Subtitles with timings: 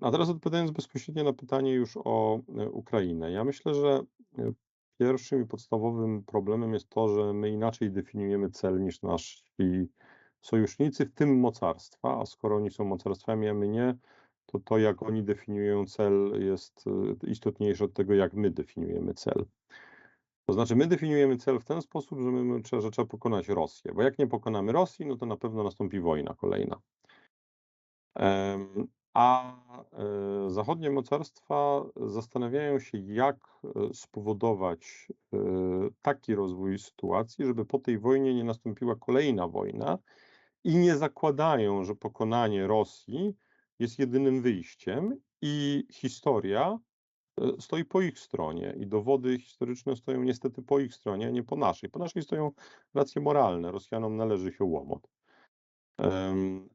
[0.00, 3.30] A teraz odpowiadając bezpośrednio na pytanie już o e, Ukrainę.
[3.30, 4.02] Ja myślę, że
[4.38, 4.52] e,
[4.98, 9.88] pierwszym i podstawowym problemem jest to, że my inaczej definiujemy cel niż nasi
[10.40, 13.94] sojusznicy, w tym mocarstwa, a skoro oni są mocarstwami, a my nie,
[14.46, 19.46] to to jak oni definiują cel jest e, istotniejsze od tego, jak my definiujemy cel.
[20.46, 24.02] To znaczy, my definiujemy cel w ten sposób, że, my, że trzeba pokonać Rosję, bo
[24.02, 26.80] jak nie pokonamy Rosji, no to na pewno nastąpi wojna kolejna.
[29.14, 29.56] A
[29.92, 35.38] e, zachodnie mocarstwa zastanawiają się, jak e, spowodować e,
[36.02, 39.98] taki rozwój sytuacji, żeby po tej wojnie nie nastąpiła kolejna wojna
[40.64, 43.34] i nie zakładają, że pokonanie Rosji
[43.78, 46.78] jest jedynym wyjściem i historia
[47.60, 51.56] stoi po ich stronie i dowody historyczne stoją niestety po ich stronie, a nie po
[51.56, 51.90] naszej.
[51.90, 52.50] Po naszej stoją
[52.94, 53.72] racje moralne.
[53.72, 55.08] Rosjanom należy się łomot.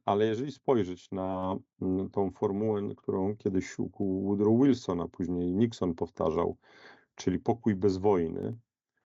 [0.06, 6.58] Ale jeżeli spojrzeć na mm, tą formułę, którą kiedyś Woodrow Wilson, a później Nixon powtarzał,
[7.16, 8.58] czyli pokój bez wojny,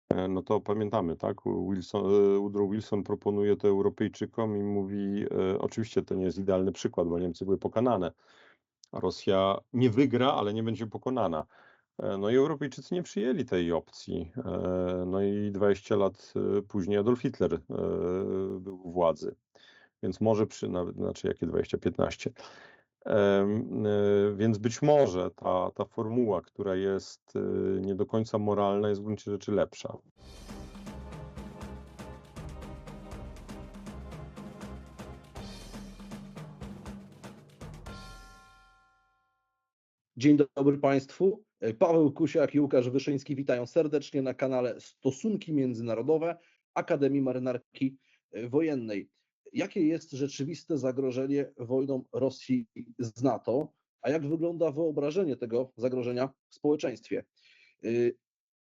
[0.09, 1.37] e, no to pamiętamy, tak?
[1.71, 6.73] Wilson, e, Woodrow Wilson proponuje to Europejczykom i mówi, e, oczywiście to nie jest idealny
[6.73, 8.13] przykład, bo Niemcy były pokonane.
[8.93, 11.47] Rosja nie wygra, ale nie będzie pokonana.
[12.19, 14.33] No i Europejczycy nie przyjęli tej opcji.
[15.07, 16.35] No i 20 lat
[16.69, 17.61] później Adolf Hitler
[18.61, 19.37] był u władzy
[20.07, 22.31] więc może przy, nawet, znaczy jakie 20-15.
[23.07, 23.47] E,
[24.37, 27.41] więc być może ta, ta formuła, która jest e,
[27.81, 29.97] nie do końca moralna, jest w gruncie rzeczy lepsza.
[40.17, 41.43] Dzień dobry Państwu.
[41.79, 46.37] Paweł Kusiak i Łukasz Wyszyński witają serdecznie na kanale Stosunki Międzynarodowe
[46.75, 47.97] Akademii Marynarki
[48.49, 49.09] Wojennej
[49.57, 52.67] jakie jest rzeczywiste zagrożenie wojną Rosji
[52.99, 57.25] z NATO, a jak wygląda wyobrażenie tego zagrożenia w społeczeństwie.
[57.85, 58.17] Y,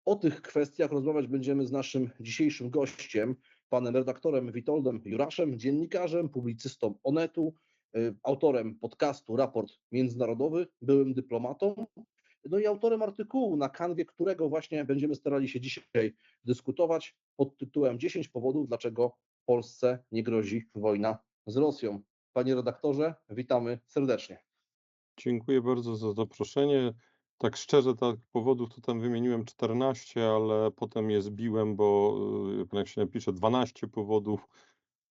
[0.05, 3.37] o tych kwestiach rozmawiać będziemy z naszym dzisiejszym gościem,
[3.69, 7.55] panem redaktorem Witoldem Juraszem, dziennikarzem, publicystą Onetu,
[7.97, 11.87] y, autorem podcastu Raport Międzynarodowy, byłym dyplomatą,
[12.45, 17.99] no i autorem artykułu, na kanwie którego właśnie będziemy starali się dzisiaj dyskutować pod tytułem
[17.99, 19.17] 10 powodów, dlaczego
[19.49, 22.03] Polsce nie grozi wojna z Rosją.
[22.33, 24.39] Panie redaktorze, witamy serdecznie.
[25.19, 26.93] Dziękuję bardzo za zaproszenie.
[27.39, 32.19] Tak szczerze, tak powodów to tam wymieniłem 14, ale potem je zbiłem, bo
[32.73, 34.49] y, jak się napisze 12 powodów,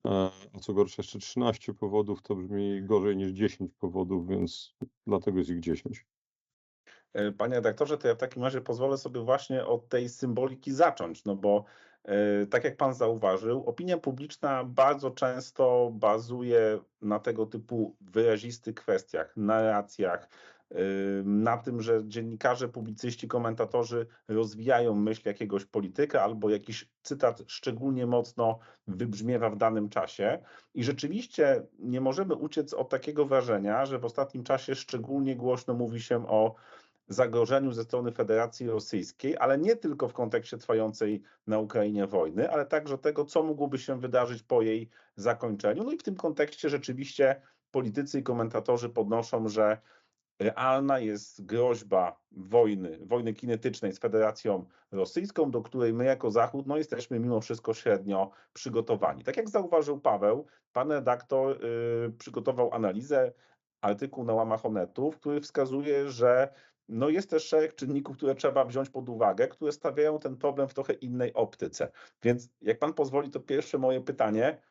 [0.05, 4.75] e, a co gorsza jeszcze 13 powodów, to brzmi gorzej niż 10 powodów, więc
[5.07, 6.05] dlatego jest ich 10.
[7.13, 11.25] E, panie redaktorze, to ja w takim razie pozwolę sobie właśnie od tej symboliki zacząć,
[11.25, 11.86] no bo e,
[12.49, 20.29] tak jak pan zauważył, opinia publiczna bardzo często bazuje na tego typu wyrazistych kwestiach, narracjach,
[20.71, 20.75] e,
[21.23, 28.59] na tym, że dziennikarze, publicyści, komentatorzy rozwijają myśl jakiegoś polityka albo jakiś cytat szczególnie mocno
[28.87, 30.39] wybrzmiewa w danym czasie.
[30.73, 36.01] I rzeczywiście nie możemy uciec od takiego wrażenia, że w ostatnim czasie szczególnie głośno mówi
[36.01, 36.55] się o
[37.07, 42.65] zagrożeniu ze strony Federacji Rosyjskiej, ale nie tylko w kontekście trwającej na Ukrainie wojny, ale
[42.65, 45.83] także tego, co mogłoby się wydarzyć po jej zakończeniu.
[45.83, 47.41] No i w tym kontekście rzeczywiście
[47.71, 49.77] politycy i komentatorzy podnoszą, że
[50.39, 56.77] realna jest groźba wojny, wojny kinetycznej z Federacją Rosyjską, do której my jako Zachód no,
[56.77, 59.23] jesteśmy mimo wszystko średnio przygotowani.
[59.23, 63.31] Tak jak zauważył Paweł, pan redaktor y, przygotował analizę,
[63.81, 66.53] artykuł na łamach Onetu, który wskazuje, że
[66.89, 70.73] no jest też szereg czynników, które trzeba wziąć pod uwagę, które stawiają ten problem w
[70.73, 71.91] trochę innej optyce.
[72.23, 74.61] Więc jak pan pozwoli, to pierwsze moje pytanie,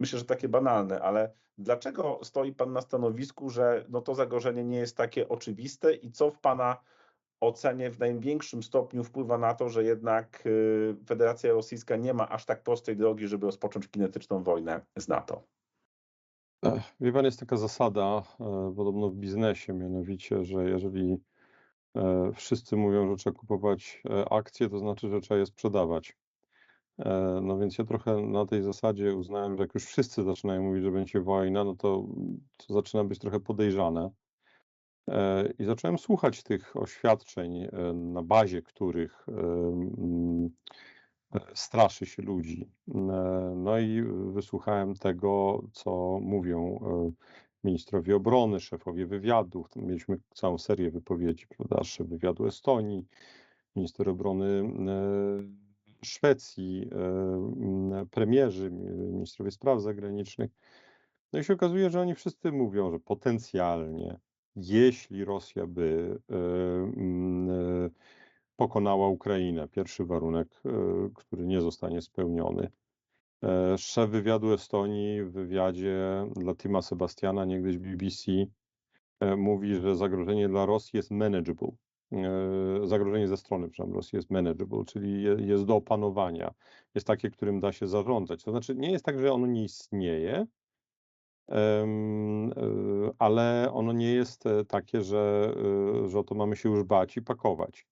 [0.00, 4.78] myślę, że takie banalne, ale dlaczego stoi pan na stanowisku, że no to zagrożenie nie
[4.78, 6.76] jest takie oczywiste i co w pana
[7.40, 12.44] ocenie w największym stopniu wpływa na to, że jednak y, Federacja Rosyjska nie ma aż
[12.44, 15.42] tak prostej drogi, żeby rozpocząć kinetyczną wojnę z NATO?
[17.00, 21.20] Wie pan, jest taka zasada, e, podobno w biznesie, mianowicie, że jeżeli
[22.34, 26.16] wszyscy mówią, że trzeba kupować e, akcje, to znaczy, że trzeba je sprzedawać.
[26.98, 30.84] E, no więc ja trochę na tej zasadzie uznałem, że jak już wszyscy zaczynają mówić,
[30.84, 32.06] że będzie wojna, no to,
[32.56, 34.10] to zaczyna być trochę podejrzane.
[35.58, 39.26] I zacząłem słuchać tych oświadczeń, na bazie których
[41.54, 42.70] straszy się ludzi.
[43.56, 44.02] No i
[44.32, 46.80] wysłuchałem tego, co mówią
[47.64, 49.76] ministrowie obrony, szefowie wywiadów.
[49.76, 51.84] Mieliśmy całą serię wypowiedzi, prawda?
[51.84, 53.06] Szef wywiadu Estonii,
[53.76, 56.90] minister obrony e, Szwecji,
[57.92, 58.70] e, premierzy,
[59.12, 60.50] ministrowie spraw zagranicznych.
[61.32, 64.20] No i się okazuje, że oni wszyscy mówią, że potencjalnie
[64.56, 66.34] jeśli Rosja by e,
[68.56, 70.48] pokonała Ukrainę, pierwszy warunek,
[71.14, 72.70] który nie zostanie spełniony.
[73.76, 78.32] Szef wywiadu Estonii w wywiadzie dla Tima Sebastiana, niegdyś BBC,
[79.36, 81.70] mówi, że zagrożenie dla Rosji jest manageable.
[82.84, 86.54] Zagrożenie ze strony, Rosji jest manageable, czyli jest do opanowania.
[86.94, 88.44] Jest takie, którym da się zarządzać.
[88.44, 90.46] To znaczy, nie jest tak, że ono nie istnieje,
[91.48, 91.86] E,
[93.18, 95.54] ale ono nie jest e, takie, że,
[96.04, 97.86] e, że o to mamy się już bać i pakować.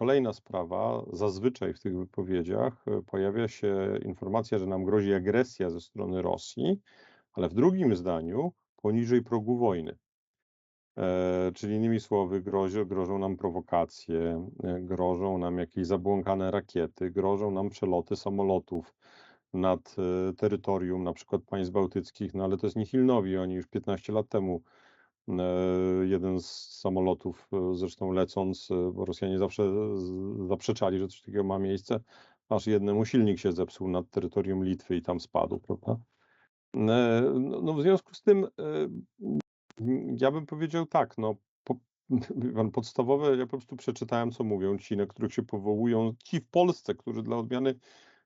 [0.00, 6.22] Kolejna sprawa, zazwyczaj w tych wypowiedziach pojawia się informacja, że nam grozi agresja ze strony
[6.22, 6.80] Rosji,
[7.32, 9.98] ale w drugim zdaniu poniżej progu wojny.
[11.54, 14.50] Czyli innymi słowy, grozi, grożą nam prowokacje,
[14.80, 18.94] grożą nam jakieś zabłąkane rakiety, grożą nam przeloty samolotów
[19.52, 23.36] nad e, terytorium na przykład państw bałtyckich, no ale to jest nihilnowi.
[23.36, 24.89] Oni już 15 lat temu e,
[26.02, 29.72] jeden z samolotów, e, zresztą lecąc, bo Rosjanie zawsze
[30.48, 32.00] zaprzeczali, że coś takiego ma miejsce,
[32.48, 35.96] aż jednemu silnik się zepsuł nad terytorium Litwy i tam spadł, prawda?
[36.74, 38.46] No, no w związku z tym
[40.20, 41.34] ja bym powiedział tak, no
[41.64, 41.76] po,
[42.72, 46.94] podstawowe, ja po prostu przeczytałem, co mówią ci, na których się powołują, ci w Polsce,
[46.94, 47.74] którzy dla odmiany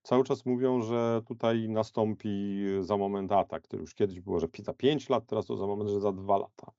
[0.04, 3.66] cały czas mówią, że tutaj nastąpi za moment atak.
[3.66, 6.38] To już kiedyś było, że za 5 lat, teraz to za moment, że za 2
[6.38, 6.72] lata.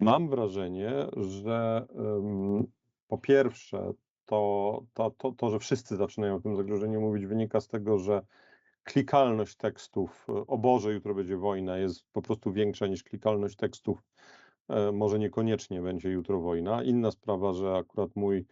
[0.00, 2.66] Mam wrażenie, że um,
[3.08, 3.92] po pierwsze,
[4.26, 8.22] to, to, to, to, że wszyscy zaczynają o tym zagrożeniu mówić, wynika z tego, że
[8.84, 14.02] klikalność tekstów o Boże, jutro będzie wojna, jest po prostu większa niż klikalność tekstów.
[14.68, 16.82] E, może niekoniecznie będzie jutro wojna.
[16.82, 18.46] Inna sprawa, że akurat mój,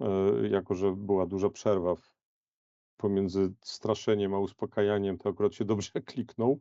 [0.00, 0.08] e,
[0.50, 2.15] jako że była duża przerwa w
[2.96, 6.58] pomiędzy straszeniem a uspokajaniem, to akurat się dobrze kliknął.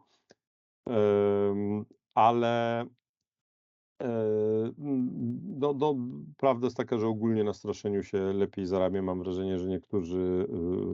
[2.14, 2.86] Ale
[4.02, 4.08] e,
[5.60, 5.96] no, no,
[6.38, 9.02] prawda jest taka, że ogólnie na straszeniu się lepiej zarabia.
[9.02, 10.48] Mam wrażenie, że niektórzy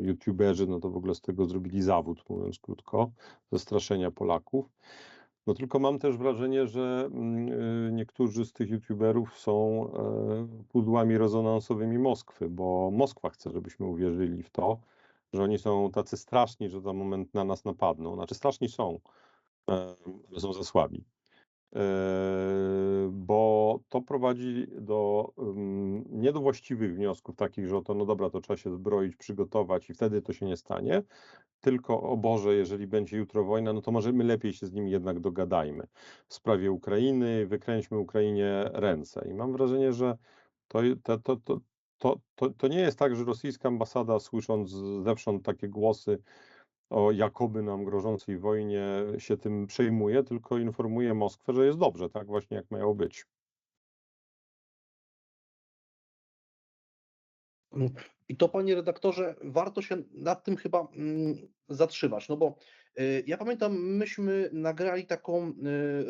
[0.04, 3.12] y, youtuberzy no to w ogóle z tego zrobili zawód, mówiąc krótko,
[3.52, 4.70] ze straszenia Polaków.
[5.48, 7.50] No tylko mam też wrażenie, że mm,
[7.88, 14.44] y, niektórzy z tych youtuberów są e, pudłami rezonansowymi Moskwy, bo Moskwa chce, żebyśmy uwierzyli
[14.44, 14.80] w to,
[15.34, 18.16] że oni są tacy straszni, że za moment na nas napadną.
[18.16, 19.00] Znaczy straszni są,
[19.68, 21.06] ale są za słabi.
[21.76, 25.32] E, bo to prowadzi do
[26.10, 26.32] nie
[26.94, 30.46] wniosków, takich, że to no dobra, to trzeba się zbroić, przygotować i wtedy to się
[30.46, 31.04] nie stanie,
[31.62, 34.92] tylko o Boże, jeżeli będzie jutro wojna, no to może my lepiej się z nimi
[34.92, 35.88] jednak dogadajmy
[36.28, 39.28] w sprawie Ukrainy, wykręćmy Ukrainie ręce.
[39.30, 40.18] I mam wrażenie, że
[40.68, 41.60] to, to, to,
[42.02, 44.70] to, to, to nie jest tak, że rosyjska ambasada, słysząc
[45.04, 46.18] zewsząd takie głosy
[46.90, 48.86] o jakoby nam grożącej wojnie,
[49.18, 53.26] się tym przejmuje, tylko informuje Moskwę, że jest dobrze, tak właśnie jak miało być.
[58.30, 61.36] I to, panie redaktorze, warto się nad tym chyba mm,
[61.70, 62.56] zatrzymać, no bo
[63.26, 65.54] ja pamiętam, myśmy nagrali taką y,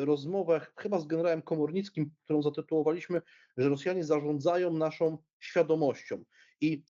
[0.06, 3.22] rozmowę chyba z generałem Komornickim, którą zatytułowaliśmy,
[3.58, 6.24] że Rosjanie zarządzają naszą świadomością.
[6.62, 6.84] I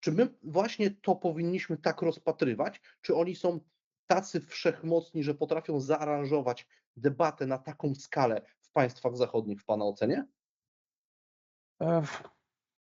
[0.00, 2.80] czy my właśnie to powinniśmy tak rozpatrywać?
[3.00, 3.60] Czy oni są
[4.06, 10.26] tacy wszechmocni, że potrafią zaaranżować debatę na taką skalę w państwach zachodnich, w Pana ocenie?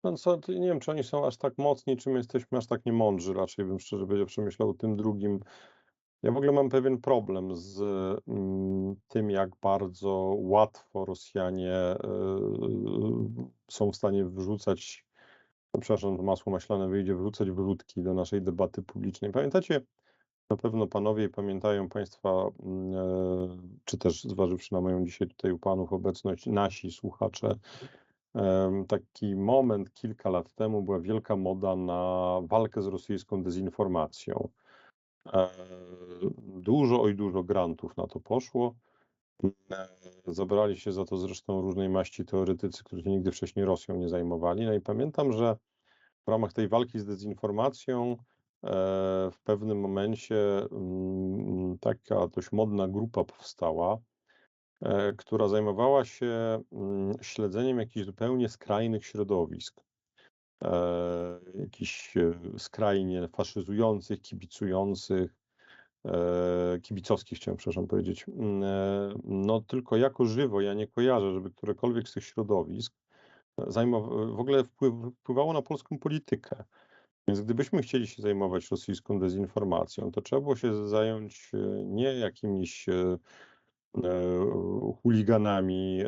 [0.04, 2.86] No co, nie wiem, czy oni są aż tak mocni, czy my jesteśmy aż tak
[2.86, 3.34] niemądrzy.
[3.34, 5.39] Raczej bym szczerze powiedział, przemyślał tym drugim.
[6.25, 7.82] Ja w ogóle mam pewien problem z
[8.27, 11.98] mm, tym, jak bardzo łatwo Rosjanie y,
[13.72, 15.05] są w stanie wrzucać,
[15.74, 19.32] no przepraszam, masło maślane wyjdzie, wrzucać wrótki do naszej debaty publicznej.
[19.32, 19.82] Pamiętacie,
[20.50, 25.60] na pewno panowie pamiętają państwa, mm, e, czy też zważywszy na moją dzisiaj tutaj u
[25.60, 27.55] panów obecność, nasi słuchacze,
[28.88, 34.50] taki moment kilka lat temu była wielka moda na walkę z rosyjską dezinformacją.
[35.34, 35.50] E,
[36.38, 38.75] dużo, oj dużo grantów na to poszło.
[39.72, 39.88] E,
[40.27, 44.65] zabrali się za to zresztą różnej maści teoretycy, którzy się nigdy wcześniej Rosją nie zajmowali.
[44.65, 45.58] No i pamiętam, że
[46.27, 48.17] w ramach tej walki z dezinformacją e,
[49.32, 53.98] w pewnym momencie mm, taka dość modna grupa powstała,
[55.17, 59.85] która zajmowała się mm, śledzeniem jakichś zupełnie skrajnych środowisk.
[60.64, 65.36] E, jakichś e, skrajnie faszyzujących, kibicujących,
[66.82, 68.26] kibicowskich chciałem, przepraszam powiedzieć.
[68.28, 68.64] Mm,
[69.24, 72.94] no tylko jako żywo ja nie kojarzę, żeby którekolwiek z tych środowisk
[73.58, 74.64] w ogóle
[75.22, 76.64] wpływało na polską politykę.
[77.28, 81.52] Więc gdybyśmy chcieli się zajmować rosyjską dezinformacją, to trzeba było się zająć
[81.86, 82.86] nie jakimiś
[85.02, 86.04] chuliganami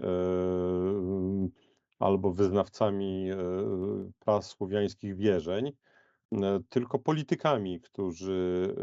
[1.99, 3.29] albo wyznawcami
[4.19, 5.71] prasłowiańskich wierzeń,
[6.69, 8.75] tylko politykami, którzy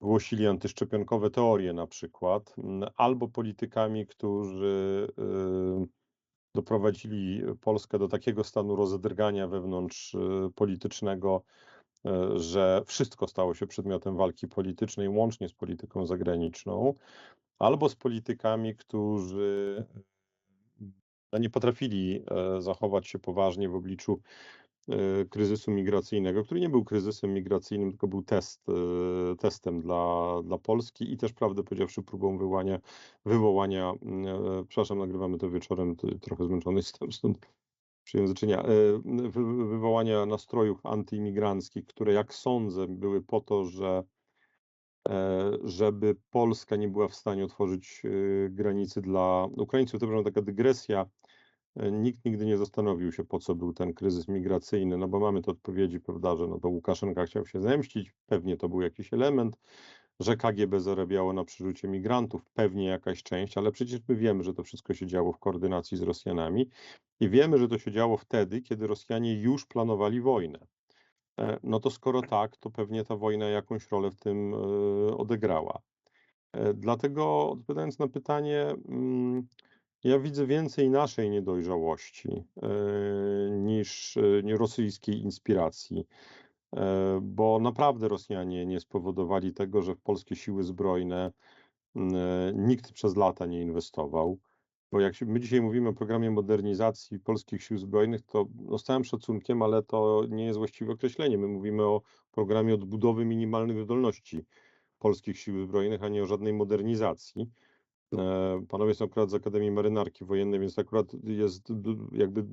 [0.00, 2.54] głosili antyszczepionkowe teorie na przykład,
[2.96, 5.08] albo politykami, którzy
[6.54, 10.16] doprowadzili Polskę do takiego stanu rozedrgania wewnątrz
[10.54, 11.42] politycznego,
[12.34, 16.94] że wszystko stało się przedmiotem walki politycznej, łącznie z polityką zagraniczną,
[17.58, 19.84] albo z politykami, którzy
[21.40, 22.24] nie potrafili
[22.58, 24.20] zachować się poważnie w obliczu
[25.30, 28.66] kryzysu migracyjnego, który nie był kryzysem migracyjnym, tylko był test,
[29.38, 32.78] testem dla, dla Polski i też, prawdę powiedziawszy, próbą wywołania,
[33.24, 33.92] wywołania,
[34.68, 37.38] przepraszam, nagrywamy to wieczorem, trochę zmęczony jestem, stąd
[38.04, 38.64] przyjęzyczenia,
[39.70, 44.02] wywołania nastrojów antyimigranckich, które jak sądzę były po to, że
[45.64, 48.02] żeby Polska nie była w stanie otworzyć
[48.50, 50.00] granicy dla Ukraińców.
[50.00, 51.06] To była taka dygresja,
[51.92, 55.50] Nikt nigdy nie zastanowił się, po co był ten kryzys migracyjny, no bo mamy te
[55.50, 59.58] odpowiedzi, prawda, że no to Łukaszenka chciał się zemścić, pewnie to był jakiś element,
[60.20, 64.64] że KGB zarabiało na przerzucie migrantów, pewnie jakaś część, ale przecież my wiemy, że to
[64.64, 66.68] wszystko się działo w koordynacji z Rosjanami
[67.20, 70.66] i wiemy, że to się działo wtedy, kiedy Rosjanie już planowali wojnę.
[71.38, 74.56] E, no to skoro tak, to pewnie ta wojna jakąś rolę w tym e,
[75.16, 75.78] odegrała.
[76.52, 79.48] E, dlatego odpowiadając na pytanie, mm,
[80.04, 82.44] ja widzę więcej naszej niedojrzałości
[83.50, 84.18] niż
[84.58, 86.06] rosyjskiej inspiracji,
[87.22, 91.32] bo naprawdę Rosjanie nie spowodowali tego, że w polskie siły zbrojne
[92.54, 94.38] nikt przez lata nie inwestował.
[94.92, 99.04] Bo jak my dzisiaj mówimy o programie modernizacji polskich sił zbrojnych, to no z całym
[99.04, 101.38] szacunkiem, ale to nie jest właściwe określenie.
[101.38, 104.44] My mówimy o programie odbudowy minimalnej wydolności
[104.98, 107.50] polskich sił zbrojnych, a nie o żadnej modernizacji.
[108.14, 111.72] E, panowie są akurat z Akademii Marynarki Wojennej, więc akurat jest
[112.12, 112.44] jakby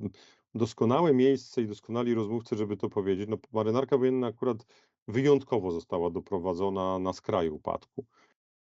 [0.54, 3.28] doskonałe miejsce i doskonali rozmówcy, żeby to powiedzieć.
[3.28, 4.66] No, marynarka wojenna akurat
[5.08, 8.06] wyjątkowo została doprowadzona na skraju upadku.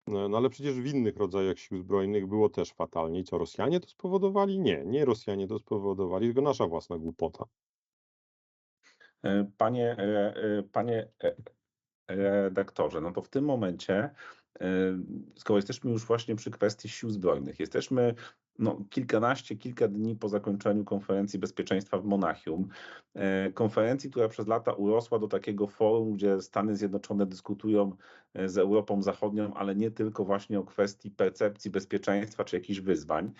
[0.08, 3.20] E, no ale przecież w innych rodzajach sił zbrojnych było też fatalnie.
[3.20, 4.60] I co, Rosjanie to spowodowali?
[4.60, 7.46] Nie, nie Rosjanie to spowodowali, tylko nasza własna głupota.
[9.24, 9.98] E, panie,
[10.72, 11.08] panie
[12.08, 14.10] redaktorze, no to w tym momencie
[15.36, 18.16] skoro jesteśmy już właśnie przy kwestii sił zbrojnych, jesteśmy
[18.60, 22.68] no, kilkanaście, kilka dni po zakończeniu konferencji bezpieczeństwa w Monachium,
[23.14, 27.96] e, konferencji, która przez lata urosła do takiego forum, gdzie Stany Zjednoczone dyskutują
[28.34, 33.32] e, z Europą Zachodnią, ale nie tylko właśnie o kwestii percepcji bezpieczeństwa czy jakichś wyzwań.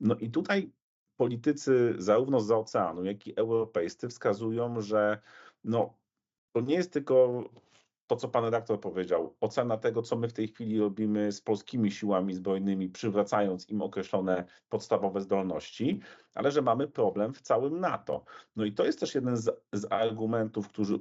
[0.00, 0.70] No i tutaj
[1.16, 5.20] politycy zarówno z oceanu, jak i europejscy wskazują, że
[5.64, 5.94] no,
[6.52, 7.44] to nie jest tylko
[8.08, 11.90] to, co pan redaktor powiedział, ocena tego, co my w tej chwili robimy z polskimi
[11.90, 16.00] siłami zbrojnymi, przywracając im określone podstawowe zdolności,
[16.34, 18.24] ale że mamy problem w całym NATO.
[18.56, 20.98] No i to jest też jeden z, z argumentów, którzy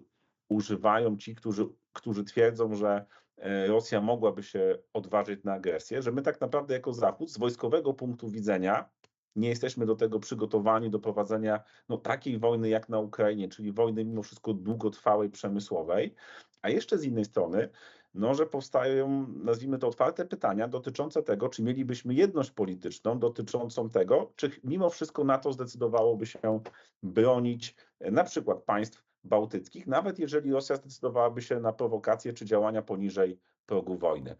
[0.49, 3.05] używają ci, którzy, którzy twierdzą, że
[3.37, 7.93] e, Rosja mogłaby się odważyć na agresję, że my tak naprawdę jako Zachód z wojskowego
[7.93, 8.89] punktu widzenia
[9.37, 14.05] nie jesteśmy do tego przygotowani do prowadzenia no, takiej wojny jak na Ukrainie, czyli wojny
[14.05, 16.15] mimo wszystko długotrwałej, przemysłowej,
[16.61, 17.69] a jeszcze z innej strony,
[18.13, 24.31] no, że powstają, nazwijmy to, otwarte pytania dotyczące tego, czy mielibyśmy jedność polityczną, dotyczącą tego,
[24.35, 26.59] czy mimo wszystko NATO zdecydowałoby się
[27.03, 32.81] bronić e, na przykład państw bałtyckich, nawet jeżeli Rosja zdecydowałaby się na prowokacje czy działania
[32.81, 34.35] poniżej progu wojny.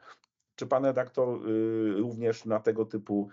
[0.55, 3.29] Czy pan redaktor y, również na tego typu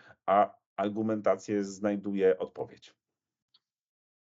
[0.76, 2.95] argumentację znajduje odpowiedź?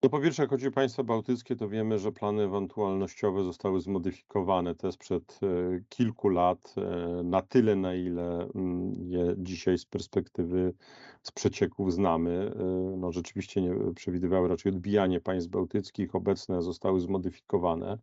[0.06, 4.76] No po pierwsze, jak chodzi o państwa bałtyckie, to wiemy, że plany ewentualnościowe zostały zmodyfikowane
[4.76, 5.48] też sprzed e,
[5.90, 10.74] kilku lat, e, na tyle, na ile mm, je dzisiaj z perspektywy,
[11.22, 12.52] z przecieków znamy.
[12.56, 12.64] E,
[12.98, 17.98] no rzeczywiście nie przewidywały raczej odbijanie państw bałtyckich, obecne zostały zmodyfikowane.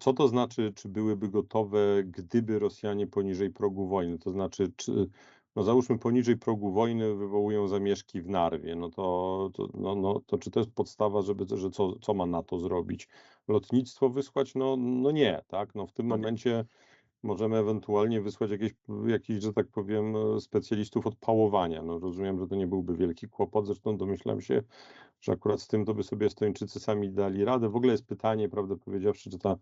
[0.00, 4.18] Co to znaczy, czy byłyby gotowe, gdyby Rosjanie poniżej progu wojny?
[4.18, 5.08] To znaczy, czy
[5.56, 10.38] no załóżmy poniżej progu wojny wywołują zamieszki w Narwie, no to, to, no, no, to
[10.38, 13.08] czy to jest podstawa, żeby, że co, co ma NATO zrobić?
[13.48, 14.54] Lotnictwo wysłać?
[14.54, 15.74] No, no nie, tak?
[15.74, 16.64] No w tym momencie
[17.22, 18.72] możemy ewentualnie wysłać jakieś,
[19.06, 21.82] jakiś, że tak powiem, specjalistów od pałowania.
[21.82, 24.62] No rozumiem, że to nie byłby wielki kłopot, zresztą domyślam się,
[25.20, 27.68] że akurat z tym to by sobie Estończycy sami dali radę.
[27.68, 29.56] W ogóle jest pytanie, prawdę powiedziawszy, czy ta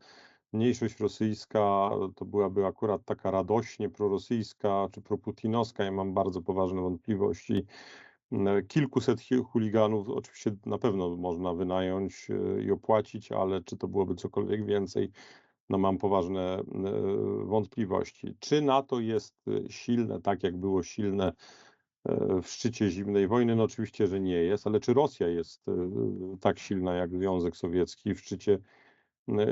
[0.52, 5.84] mniejszość rosyjska to byłaby akurat taka radośnie prorosyjska czy proputinowska.
[5.84, 7.66] Ja mam bardzo poważne wątpliwości.
[8.32, 9.20] Mm, kilkuset
[9.52, 15.10] chuliganów oczywiście na pewno można wynająć e, i opłacić, ale czy to byłoby cokolwiek więcej?
[15.68, 16.62] no mam poważne e,
[17.44, 18.34] wątpliwości.
[18.38, 19.34] Czy NATO jest
[19.68, 21.32] silne, tak jak było silne
[22.42, 23.56] w szczycie zimnej wojny?
[23.56, 25.64] No oczywiście, że nie jest, ale czy Rosja jest
[26.40, 28.58] tak silna jak Związek Sowiecki w szczycie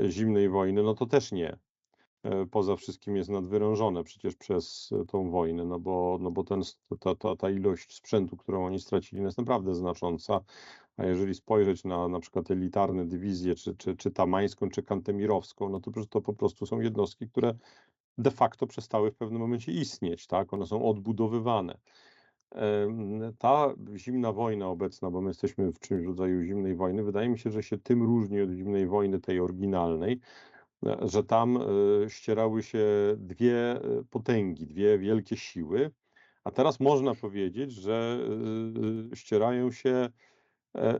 [0.09, 0.83] zimnej wojny?
[0.83, 1.57] No to też nie.
[2.23, 6.61] E, poza wszystkim jest nadwyrężone przecież przez e, tą wojnę, no bo, no bo ten,
[6.99, 10.41] ta, ta, ta ilość sprzętu, którą oni stracili, jest naprawdę znacząca.
[10.97, 15.79] A jeżeli spojrzeć na na przykład elitarne dywizje, czy, czy, czy tamańską, czy kantemirowską, no
[15.79, 17.53] to, to po prostu są jednostki, które
[18.17, 20.53] de facto przestały w pewnym momencie istnieć, tak?
[20.53, 21.77] One są odbudowywane.
[23.37, 27.51] Ta zimna wojna obecna, bo my jesteśmy w czymś rodzaju zimnej wojny, wydaje mi się,
[27.51, 30.19] że się tym różni od zimnej wojny tej oryginalnej,
[31.01, 31.61] że tam e,
[32.09, 35.91] ścierały się dwie e, potęgi, dwie wielkie siły,
[36.43, 38.19] a teraz można powiedzieć, że
[39.11, 40.09] e, ścierają się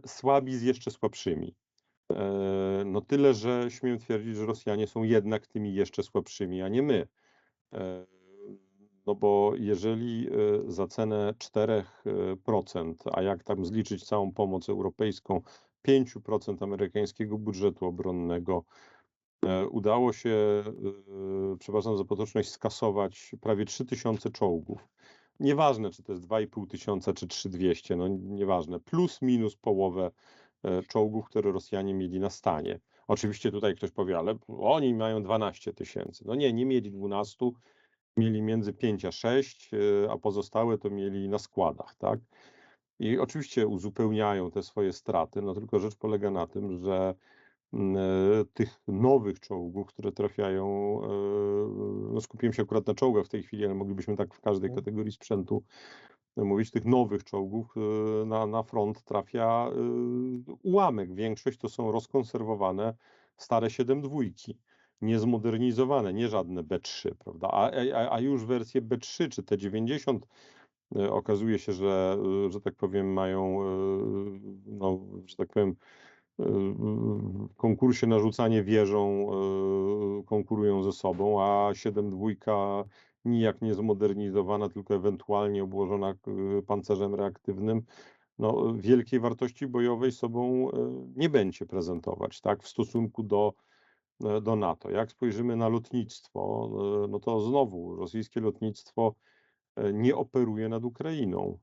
[0.06, 1.56] słabi z jeszcze słabszymi.
[2.86, 7.08] No tyle, że śmiem twierdzić, że Rosjanie są jednak tymi jeszcze słabszymi, a nie my.
[9.06, 10.30] No bo jeżeli
[10.68, 15.42] za cenę 4%, a jak tam zliczyć całą pomoc europejską,
[15.88, 18.64] 5% amerykańskiego budżetu obronnego,
[19.46, 24.88] E, udało się, e, przepraszam za potoczność, skasować prawie 3000 czołgów.
[25.40, 30.12] Nieważne, czy to jest 2,5 tysiąca, czy 3200, no nieważne, plus minus połowę
[30.64, 32.80] e, czołgów, które Rosjanie mieli na stanie.
[33.08, 36.24] Oczywiście tutaj ktoś powie, ale oni mają 12 tysięcy.
[36.28, 37.52] No nie, nie mieli 12,
[38.18, 39.72] mieli między 5 a 6,
[40.10, 42.20] a pozostałe to mieli na składach, tak?
[43.00, 47.16] I oczywiście uzupełniają te swoje straty, no tylko rzecz polega na tym, że
[47.74, 50.66] Mm, e, tych nowych czołgów, które trafiają,
[51.04, 51.08] e,
[52.14, 54.86] no skupiłem się akurat na czołgach w tej chwili, ale moglibyśmy tak w każdej mhm.
[54.86, 55.64] kategorii sprzętu
[56.38, 59.70] mówić, tych nowych czołgów e, na, na front trafia
[60.64, 61.14] ułamek.
[61.14, 62.94] Większość to są rozkonserwowane
[63.38, 64.58] stare 7 dwójki,
[65.02, 67.48] niezmodernizowane, nie żadne B3, prawda?
[67.48, 70.20] A, a, a już wersje B3 czy T90
[71.10, 72.18] okazuje się, że,
[72.50, 73.60] że tak powiem, mają,
[74.66, 75.76] no, że tak powiem,
[76.40, 82.84] w konkursie na rzucanie wieżą e, konkurują ze sobą, a 7.2
[83.26, 86.16] nijak nie zmodernizowana, tylko ewentualnie obłożona e,
[86.62, 87.82] pancerzem reaktywnym,
[88.40, 90.74] no, wielkiej wartości bojowej sobą e,
[91.16, 93.54] nie będzie prezentować, tak, w stosunku do,
[94.42, 94.90] do NATO.
[94.90, 96.70] Jak spojrzymy na lotnictwo,
[97.10, 99.16] no to znowu rosyjskie lotnictwo
[99.94, 101.60] nie operuje nad Ukrainą.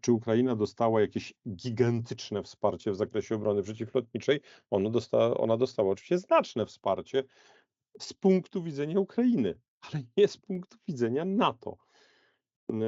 [0.00, 4.40] Czy Ukraina dostała jakieś gigantyczne wsparcie w zakresie obrony przeciwlotniczej?
[4.70, 7.24] Ona dostała, ona dostała oczywiście znaczne wsparcie
[7.98, 11.76] z punktu widzenia Ukrainy, ale nie z punktu widzenia NATO.
[12.70, 12.82] E,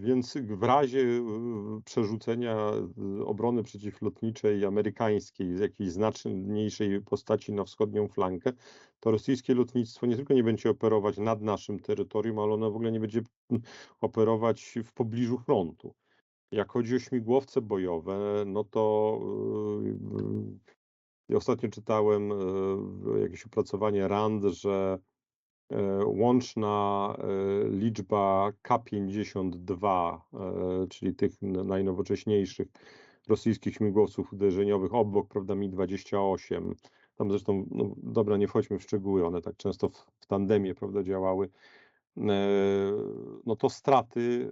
[0.00, 1.22] więc w razie e,
[1.84, 2.56] przerzucenia
[3.20, 8.52] e, obrony przeciwlotniczej amerykańskiej z jakiejś znaczniejszej postaci na wschodnią flankę,
[9.00, 12.92] to rosyjskie lotnictwo nie tylko nie będzie operować nad naszym terytorium, ale ono w ogóle
[12.92, 13.22] nie będzie
[14.00, 15.94] operować w pobliżu frontu.
[16.50, 19.18] Jak chodzi o śmigłowce bojowe, no to
[21.28, 24.98] yy, ostatnio czytałem yy, jakieś opracowanie RAND, że
[26.04, 32.68] łączna e, liczba K-52, e, czyli tych najnowocześniejszych
[33.28, 36.74] rosyjskich śmigłowców uderzeniowych obok, prawda, Mi-28,
[37.16, 41.02] tam zresztą, no dobra, nie wchodźmy w szczegóły, one tak często w, w tandemie, prawda,
[41.02, 41.48] działały,
[43.46, 44.50] no to straty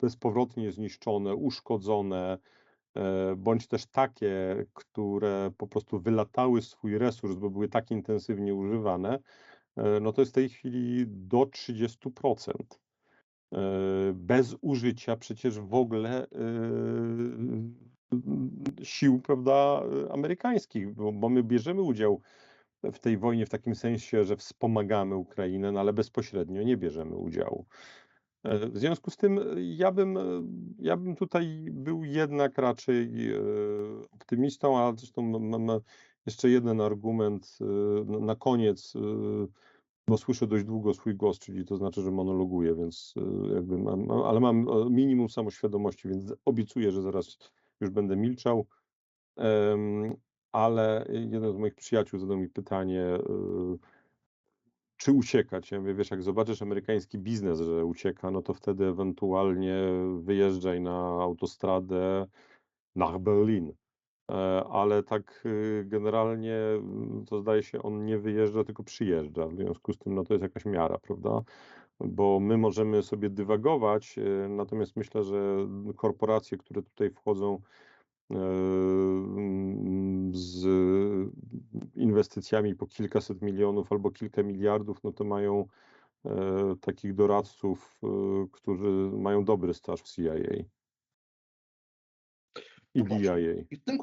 [0.00, 2.38] bezpowrotnie zniszczone, uszkodzone,
[3.36, 9.53] bądź też takie, które po prostu wylatały swój resurs, bo były tak intensywnie używane, E,
[10.00, 12.52] no to jest w tej chwili do 30%.
[13.54, 16.28] E, bez użycia przecież w ogóle e,
[18.82, 22.20] sił prawda, amerykańskich, bo, bo my bierzemy udział
[22.82, 27.66] w tej wojnie w takim sensie, że wspomagamy Ukrainę, no ale bezpośrednio nie bierzemy udziału.
[28.44, 30.18] W związku z tym ja bym,
[30.78, 33.10] ja bym tutaj był jednak raczej
[34.10, 35.80] optymistą, a zresztą mam
[36.26, 37.58] jeszcze jeden argument
[38.20, 38.94] na koniec
[40.08, 44.10] bo słyszę dość długo swój głos, czyli to znaczy, że monologuję, więc e, jakby mam,
[44.10, 47.38] ale mam minimum samoświadomości, więc obiecuję, że zaraz
[47.80, 48.66] już będę milczał.
[50.52, 53.18] Ale jeden z moich przyjaciół zadał mi pytanie,
[54.96, 55.70] czy uciekać.
[55.70, 59.76] Ja mówię, wiesz, jak zobaczysz amerykański biznes, że ucieka, no to wtedy ewentualnie
[60.18, 62.26] wyjeżdżaj na autostradę
[62.96, 63.72] nach Berlin.
[64.30, 64.34] E,
[64.64, 69.46] ale tak y, generalnie mm, to zdaje się, on nie wyjeżdża, tylko przyjeżdża.
[69.46, 71.42] W związku z tym no to jest jakaś miara, prawda?
[72.00, 77.58] Bo my możemy sobie dywagować, e, natomiast myślę, że korporacje, które tutaj wchodzą
[78.30, 80.66] e, mm, z
[81.96, 85.66] inwestycjami po kilkaset milionów albo kilka miliardów, no to mają
[86.24, 88.06] e, takich doradców, e,
[88.52, 90.34] którzy mają dobry staż w CIA
[92.94, 93.28] i No właśnie.
[93.28, 93.64] DIA.
[93.70, 93.98] I w tym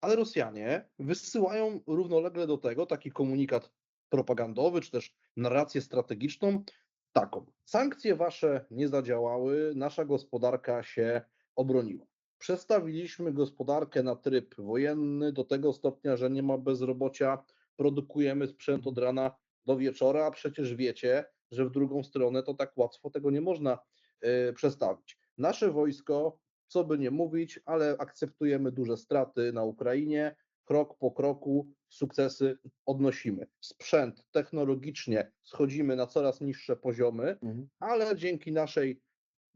[0.00, 3.70] ale Rosjanie wysyłają równolegle do tego taki komunikat
[4.08, 6.64] propagandowy, czy też narrację strategiczną
[7.12, 7.46] taką.
[7.64, 11.22] Sankcje wasze nie zadziałały, nasza gospodarka się
[11.56, 12.06] obroniła.
[12.38, 17.44] Przestawiliśmy gospodarkę na tryb wojenny do tego stopnia, że nie ma bezrobocia,
[17.76, 22.78] produkujemy sprzęt od rana do wieczora, a przecież wiecie, że w drugą stronę to tak
[22.78, 23.78] łatwo tego nie można
[24.48, 25.18] y, przestawić.
[25.38, 26.38] Nasze wojsko
[26.70, 30.36] co by nie mówić, ale akceptujemy duże straty na Ukrainie.
[30.64, 33.46] Krok po kroku sukcesy odnosimy.
[33.60, 37.36] Sprzęt technologicznie schodzimy na coraz niższe poziomy,
[37.78, 39.02] ale dzięki naszej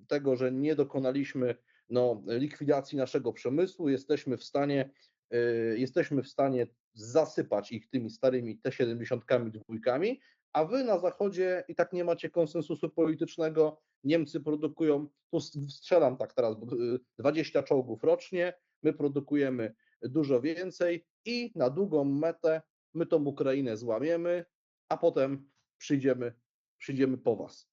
[0.09, 1.55] tego, że nie dokonaliśmy
[1.88, 4.90] no, likwidacji naszego przemysłu, jesteśmy w stanie
[5.35, 10.20] y, jesteśmy w stanie zasypać ich tymi starymi T-70 dwójkami,
[10.54, 13.80] a wy na zachodzie i tak nie macie konsensusu politycznego.
[14.04, 21.06] Niemcy produkują, tu strzelam tak teraz, bo, y, 20 czołgów rocznie, my produkujemy dużo więcej
[21.24, 22.62] i na długą metę
[22.94, 24.44] my tą Ukrainę złamiemy,
[24.88, 26.34] a potem przyjdziemy,
[26.78, 27.68] przyjdziemy po was.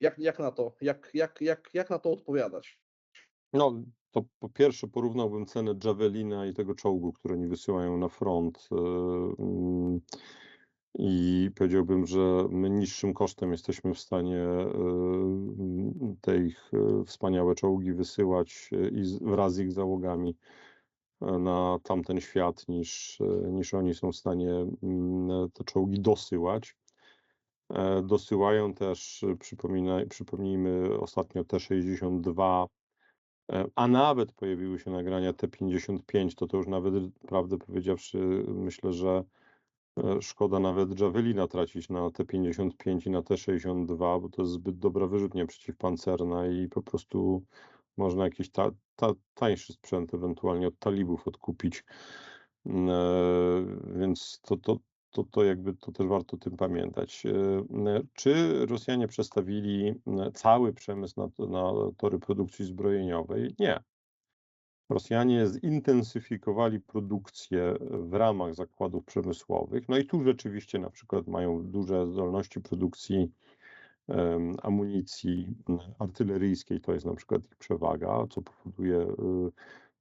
[0.00, 2.80] Jak, jak, na to, jak, jak, jak, jak na to odpowiadać?
[3.52, 8.68] No, to po pierwsze porównałbym cenę Javelina i tego czołgu, które oni wysyłają na front.
[8.72, 8.76] e,
[9.38, 10.00] mm,
[10.94, 14.72] I powiedziałbym, że my niższym kosztem jesteśmy w stanie e,
[16.20, 20.36] te ich e, wspaniałe czołgi wysyłać e, wraz z ich załogami
[21.20, 23.18] na tamten świat, niż,
[23.50, 24.66] niż oni są w stanie
[25.52, 26.76] te czołgi dosyłać.
[28.02, 29.24] Dosyłają też,
[30.08, 32.66] przypomnijmy, ostatnio T-62
[33.52, 36.94] E, A nawet pojawiły się nagrania T55, to to już nawet,
[37.28, 39.24] prawdę powiedziawszy, myślę, że
[40.20, 45.46] szkoda nawet Javelina tracić na T55 i na T62, bo to jest zbyt dobra wyrzutnia
[45.46, 47.42] przeciwpancerna i po prostu
[47.96, 51.84] można jakiś ta, ta, tańszy sprzęt ewentualnie od talibów odkupić.
[52.66, 52.72] E,
[53.96, 54.78] Więc to, to,
[55.10, 57.26] to, to jakby to też warto o tym pamiętać.
[57.26, 59.94] E, Czy Rosjanie przestawili
[60.34, 63.54] cały przemysł na, na tory produkcji zbrojeniowej?
[63.58, 63.80] Nie.
[64.92, 69.88] Rosjanie zintensyfikowali produkcję w ramach zakładów przemysłowych.
[69.88, 73.32] No i tu rzeczywiście na przykład mają duże zdolności produkcji
[74.08, 75.54] em, amunicji
[75.98, 76.80] artyleryjskiej.
[76.80, 79.14] To jest na przykład ich przewaga, co powoduje y,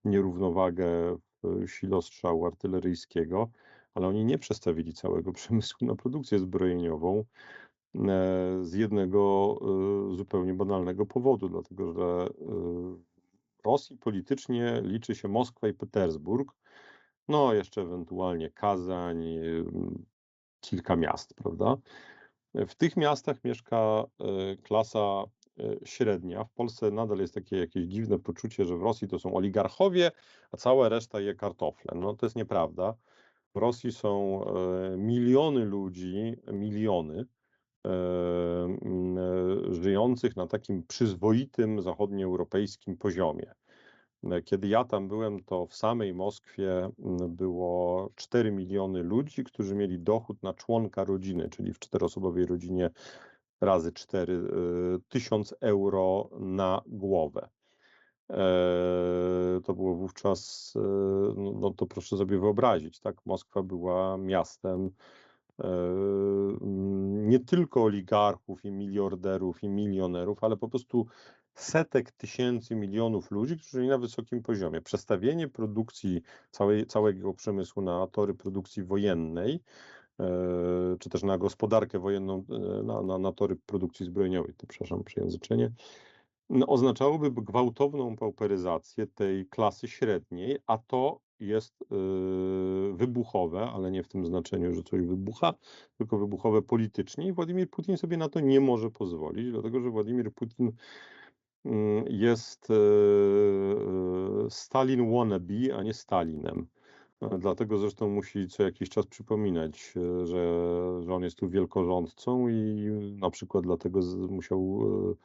[0.06, 3.50] nierównowagę w silostrzału artyleryjskiego,
[3.94, 7.24] ale oni nie przestawili całego przemysłu na produkcję zbrojeniową e,
[8.62, 9.56] z jednego
[10.12, 13.11] e, zupełnie banalnego powodu, dlatego że e,
[13.66, 16.52] Rosji politycznie liczy się Moskwa i Petersburg,
[17.28, 20.06] no jeszcze ewentualnie Kazań, em,
[20.60, 21.78] kilka miast, prawda?
[22.54, 23.78] W tych miastach mieszka
[24.20, 25.24] e, klasa
[25.60, 26.44] e, średnia.
[26.44, 30.12] W Polsce nadal jest takie jakieś dziwne poczucie, że w Rosji to są oligarchowie,
[30.52, 32.00] a cała reszta je kartofle.
[32.00, 32.96] No to jest nieprawda.
[33.56, 34.46] W Rosji są
[34.98, 37.26] miliony ludzi, miliony
[39.72, 43.54] żyjących na takim przyzwoitym zachodnioeuropejskim poziomie.
[44.24, 49.76] E, Kiedy ja tam byłem, to w samej Moskwie m, było 4 miliony ludzi, którzy
[49.76, 52.90] mieli dochód na członka rodziny, czyli w czteroosobowej rodzinie
[53.62, 54.42] razy 4,
[55.10, 57.50] 1000 euro na głowę.
[58.30, 60.80] E, To było wówczas, e,
[61.38, 63.26] no, no to proszę sobie wyobrazić, tak?
[63.26, 64.92] Moskwa była miastem e, mm,
[67.32, 71.08] nie tylko oligarchów i miliarderów i milionerów, ale po prostu
[71.56, 74.82] setek tysięcy, milionów ludzi, którzy byli na wysokim poziomie.
[74.82, 76.22] Przestawienie produkcji
[76.52, 79.64] całej, całego przemysłu na tory produkcji wojennej,
[80.20, 80.26] e,
[81.00, 85.72] czy też na gospodarkę wojenną, e, na, na, na tory produkcji zbrojeniowej, to przepraszam, przejęzyczenie,
[86.68, 94.26] oznaczałoby gwałtowną pauperyzację tej klasy średniej, a to jest yy, wybuchowe, ale nie w tym
[94.26, 95.54] znaczeniu, że coś wybucha,
[95.98, 100.34] tylko wybuchowe politycznie i Władimir Putin sobie na to nie może pozwolić, dlatego że Władimir
[100.34, 100.72] Putin
[101.66, 106.68] mm, jest yy, Stalin wannabe, a nie Stalinem.
[107.22, 110.36] E, Dlatego zresztą musi co jakiś czas przypominać, e, że,
[111.06, 112.56] że on jest tu wielkorządcą i
[113.22, 114.80] na przykład dlatego z- musiał,
[115.12, 115.16] e,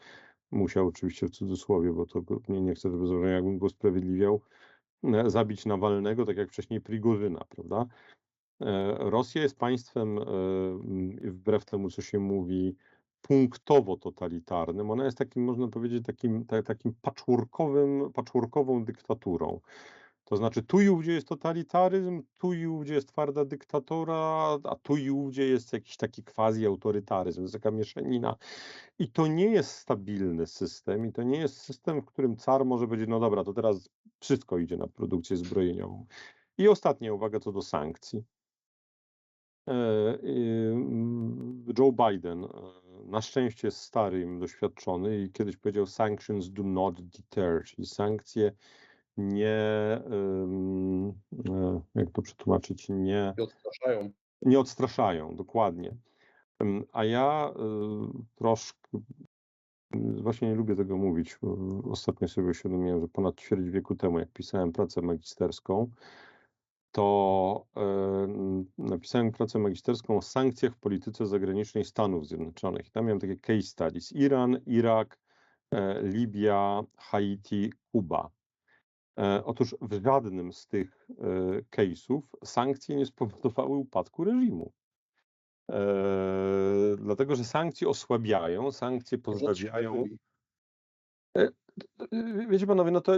[0.51, 4.41] musiał oczywiście w cudzysłowie, bo to nie, nie chcę, żeby zabrzmiało, jakbym go usprawiedliwiał,
[5.05, 7.87] e, zabić Nawalnego, tak jak wcześniej Prigorzyna, prawda?
[8.61, 10.23] E, Rosja jest państwem, e,
[11.31, 12.77] wbrew temu, co się mówi,
[13.23, 14.91] punktowo totalitarnym.
[14.91, 19.61] Ona jest takim, można powiedzieć, takim, ta, takim patchworkowym, patchworkową dyktaturą.
[20.27, 24.97] To znaczy tu i ówdzie jest totalitaryzm, tu i ówdzie jest twarda dyktatora, a tu
[24.97, 28.37] i ówdzie jest jakiś taki quasi-autorytaryzm, jest taka mieszanina.
[28.99, 32.87] I to nie jest stabilny system i to nie jest system, w którym car może
[32.87, 33.89] powiedzieć, no dobra, to teraz
[34.21, 36.07] wszystko idzie na produkcję zbrojeniową.
[36.59, 38.25] I ostatnia uwaga co do sankcji.
[39.69, 39.73] E,
[40.23, 42.49] mm, Joe Biden e,
[43.05, 48.53] na szczęście jest stary i doświadczony i kiedyś powiedział sanctions do not deter, czyli sankcje
[49.17, 50.03] nie, e,
[51.95, 54.11] jak to przetłumaczyć, nie, I odstraszają.
[54.43, 55.97] nie odstraszają, dokładnie.
[56.93, 57.55] A ja y,
[58.37, 58.89] troszkę,
[60.23, 61.39] właśnie nie lubię tego mówić.
[61.91, 65.91] Ostatnio sobie uświadomiłem, że ponad ćwierć wieku temu, jak pisałem pracę magisterską,
[66.93, 67.81] to y,
[68.79, 72.91] napisałem pracę magisterską o sankcjach w polityce zagranicznej Stanów Zjednoczonych.
[72.91, 74.13] Tam miałem takie case studies.
[74.13, 75.19] Iran, Irak,
[75.71, 78.31] e, Libia, Haiti, Kuba.
[79.19, 84.73] E, Otóż w żadnym z tych e, case'ów sankcje nie spowodowały upadku reżimu.
[85.71, 85.77] E,
[86.99, 90.05] Dlatego, że sankcje osłabiają, sankcje pozbawiają.
[92.49, 93.13] Wiecie panowie, no to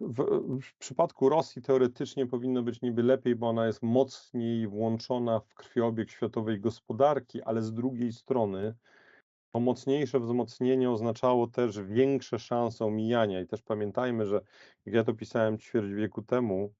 [0.00, 0.22] w,
[0.62, 6.10] w przypadku Rosji teoretycznie powinno być niby lepiej, bo ona jest mocniej włączona w krwiobieg
[6.10, 8.74] światowej gospodarki, ale z drugiej strony
[9.52, 13.40] to mocniejsze wzmocnienie oznaczało też większe szanse omijania.
[13.40, 14.40] I też pamiętajmy, że
[14.86, 16.74] jak ja to pisałem ćwierć wieku temu,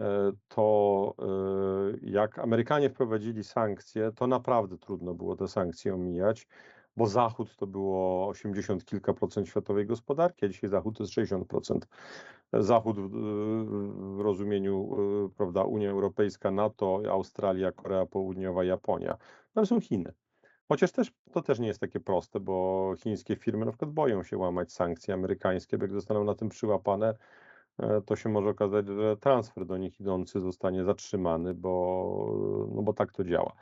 [0.00, 1.26] e, to e,
[2.02, 6.46] jak Amerykanie wprowadzili sankcje, to naprawdę trudno było te sankcje omijać,
[6.96, 11.78] bo Zachód to było 80 kilka procent światowej gospodarki, a dzisiaj Zachód to jest 60%.
[12.52, 13.10] Zachód w,
[14.16, 19.16] w rozumieniu, e, prawda, Unia Europejska, NATO, Australia, Korea Południowa, Japonia.
[19.54, 20.12] Tam są Chiny.
[20.68, 24.38] Chociaż też to też nie jest takie proste, bo chińskie firmy na przykład boją się
[24.38, 27.14] łamać sankcje amerykańskie, bo jak zostaną na tym przyłapane,
[27.78, 32.92] e, to się może okazać, że transfer do nich idący zostanie zatrzymany, bo, no bo
[32.92, 33.52] tak to działa.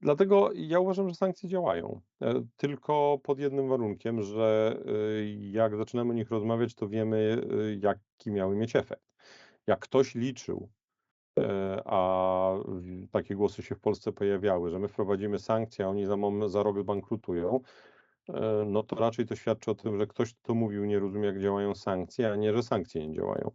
[0.00, 6.10] Dlatego ja uważam, że sankcje działają, e, tylko pod jednym warunkiem, że e, jak zaczynamy
[6.10, 7.46] o nich rozmawiać, to wiemy,
[7.80, 9.12] jaki miały mieć efekt.
[9.66, 10.68] Jak ktoś liczył,
[11.84, 16.16] a w- takie głosy się w Polsce pojawiały, że my wprowadzimy sankcje, a oni za,
[16.46, 17.60] za rok zbankrutują,
[18.28, 21.40] e, no to raczej to świadczy o tym, że ktoś, kto mówił, nie rozumie, jak
[21.40, 23.50] działają sankcje, a nie, że sankcje nie działają.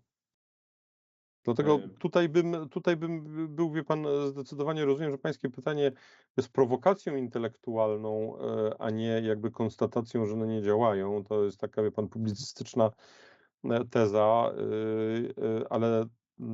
[1.43, 3.23] Dlatego E, tutaj bym, tutaj bym
[3.55, 5.91] był, wie pan, zdecydowanie rozumiem, że pańskie pytanie
[6.37, 11.23] jest prowokacją intelektualną, e, a nie jakby konstatacją, że one nie działają.
[11.23, 12.91] To jest taka, wie pan, publicystyczna
[13.63, 14.51] e, teza,
[15.69, 16.05] ale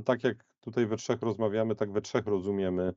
[0.06, 2.94] tak jak tutaj we trzech rozmawiamy, tak we trzech rozumiemy,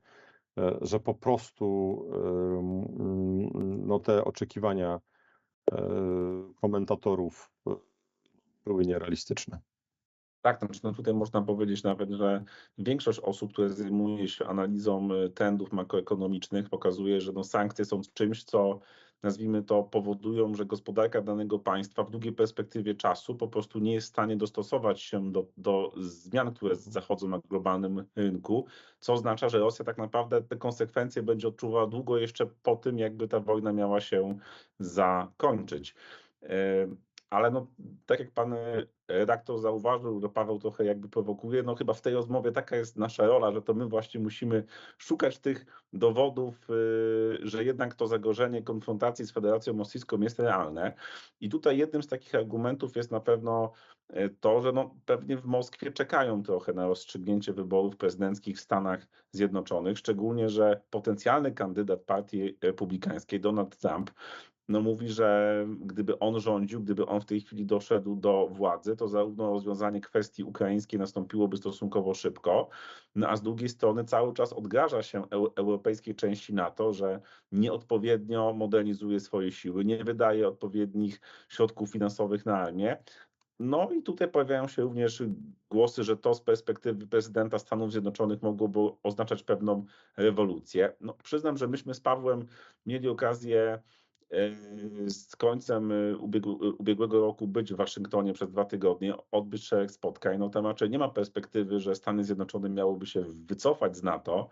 [0.59, 5.01] e, że po prostu ym, no, te oczekiwania
[5.73, 5.77] e,
[6.61, 7.75] komentatorów e,
[8.65, 9.61] były nierealistyczne.
[10.43, 12.45] Tak, znaczy, no tutaj można powiedzieć nawet, że
[12.79, 18.81] większość osób, które zajmuje się analizą trendów makroekonomicznych, pokazuje, że no sankcje są czymś, co
[19.23, 24.07] nazwijmy to powodują, że gospodarka danego państwa w długiej perspektywie czasu po prostu nie jest
[24.07, 28.67] w stanie dostosować się do, do zmian, które zachodzą na globalnym rynku,
[28.99, 33.29] co oznacza, że Rosja tak naprawdę te konsekwencje będzie odczuwała długo jeszcze po tym, jakby
[33.29, 34.39] ta wojna miała się
[34.79, 35.95] zakończyć.
[37.31, 37.67] E, Ale no,
[38.07, 42.15] tak jak pan e, redaktor zauważył, że Paweł trochę jakby prowokuje, no chyba w tej
[42.15, 44.65] rozmowie taka jest nasza rola, że to my właśnie musimy
[44.99, 50.95] szukać tych dowodów, y, że jednak to zagrożenie konfrontacji z Federacją Rosyjską jest realne.
[51.41, 53.73] I tutaj jednym z takich argumentów jest na pewno
[54.09, 59.07] e, to, że no pewnie w Moskwie czekają trochę na rozstrzygnięcie wyborów prezydenckich w Stanach
[59.31, 64.11] Zjednoczonych, szczególnie, że potencjalny kandydat partii republikańskiej, Donald Trump,
[64.69, 69.09] no mówi, że gdyby on rządził, gdyby on w tej chwili doszedł do władzy, to
[69.09, 72.69] zarówno rozwiązanie kwestii ukraińskiej nastąpiłoby stosunkowo szybko,
[73.15, 77.21] no a z drugiej strony cały czas odgraża się eu- europejskiej części NATO, że
[77.53, 82.97] nieodpowiednio modernizuje swoje siły, nie wydaje odpowiednich środków finansowych na armię.
[83.59, 85.23] No i tutaj pojawiają się również
[85.71, 89.85] głosy, że to z perspektywy prezydenta Stanów Zjednoczonych mogłoby oznaczać pewną
[90.17, 90.93] rewolucję.
[91.01, 92.47] No, przyznam, że myśmy z Pawłem
[92.87, 93.83] mieli okazję
[95.09, 100.39] z końcem e, ubiegł- ubiegłego roku być w Waszyngtonie przez dwa tygodnie, odbyć szereg spotkań.
[100.39, 104.49] No tam raczej nie ma perspektywy, że Stany Zjednoczone miałyby się wycofać z NATO,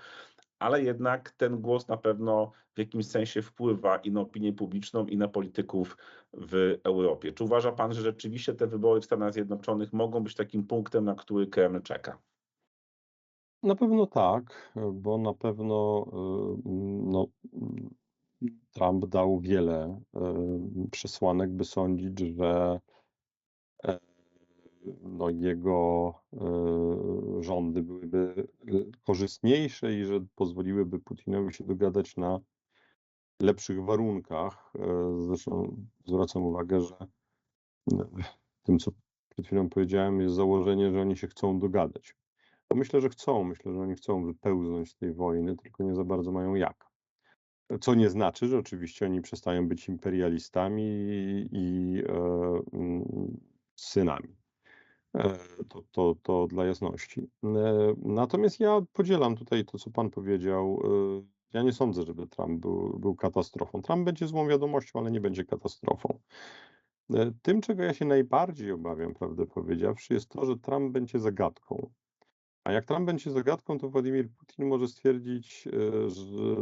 [0.58, 5.16] ale jednak ten głos na pewno w jakimś sensie wpływa i na opinię publiczną, i
[5.16, 5.96] na polityków
[6.32, 7.32] w Europie.
[7.32, 11.14] Czy uważa Pan, że rzeczywiście te wybory w Stanach Zjednoczonych mogą być takim punktem, na
[11.14, 12.18] który Kreml czeka?
[13.62, 16.06] Na pewno tak, bo na pewno
[17.04, 17.26] no,
[18.72, 20.00] Trump dał wiele
[20.90, 22.80] przesłanek, by sądzić, że
[23.85, 23.98] e,
[25.02, 32.40] no, jego y, rządy byłyby y, korzystniejsze i że pozwoliłyby Putinowi się dogadać na
[33.40, 34.72] lepszych warunkach.
[34.78, 35.76] E, Zresztą
[36.07, 36.96] zwracam uwagę, że
[38.57, 38.90] w tym, co
[39.28, 42.16] przed chwilą powiedziałem, jest założenie, że oni się chcą dogadać.
[42.70, 43.44] No myślę, że chcą.
[43.44, 46.93] Myślę, że oni chcą wypełznąć z tej wojny, tylko nie za bardzo mają jak.
[47.81, 50.83] Co nie znaczy, że oczywiście oni przestają być imperialistami
[51.53, 52.62] i, e,
[53.77, 54.37] synami.
[55.14, 57.31] E, To, to, to dla jasności.
[57.44, 60.81] E, Natomiast ja podzielam tutaj to, co pan powiedział.
[60.85, 63.83] E, Ja nie sądzę, żeby Trump był, był katastrofą.
[63.83, 66.20] Trump będzie złą wiadomością, ale nie będzie katastrofą.
[67.14, 71.92] E, Tym, czego ja się najbardziej obawiam, prawdę powiedziawszy, jest to, że Trump będzie zagadką.
[72.64, 76.57] A jak Trump będzie zagadką, to Władimir Putin może stwierdzić, e, że,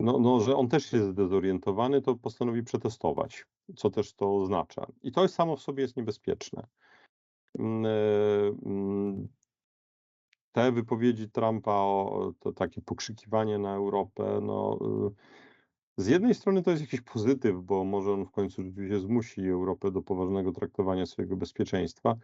[0.00, 4.86] no, no, że on też jest zdezorientowany, to postanowi przetestować, co też to oznacza.
[5.02, 6.66] I to samo w sobie jest niebezpieczne.
[7.58, 7.88] Mm, e,
[8.66, 9.28] mm,
[10.52, 14.78] Te wypowiedzi Trumpa, o, to takie pokrzykiwanie na Europę, no,
[15.08, 19.48] y, z jednej strony to jest jakiś pozytyw, bo może on w końcu rzeczywiście zmusi
[19.48, 22.16] Europę do poważnego traktowania swojego bezpieczeństwa.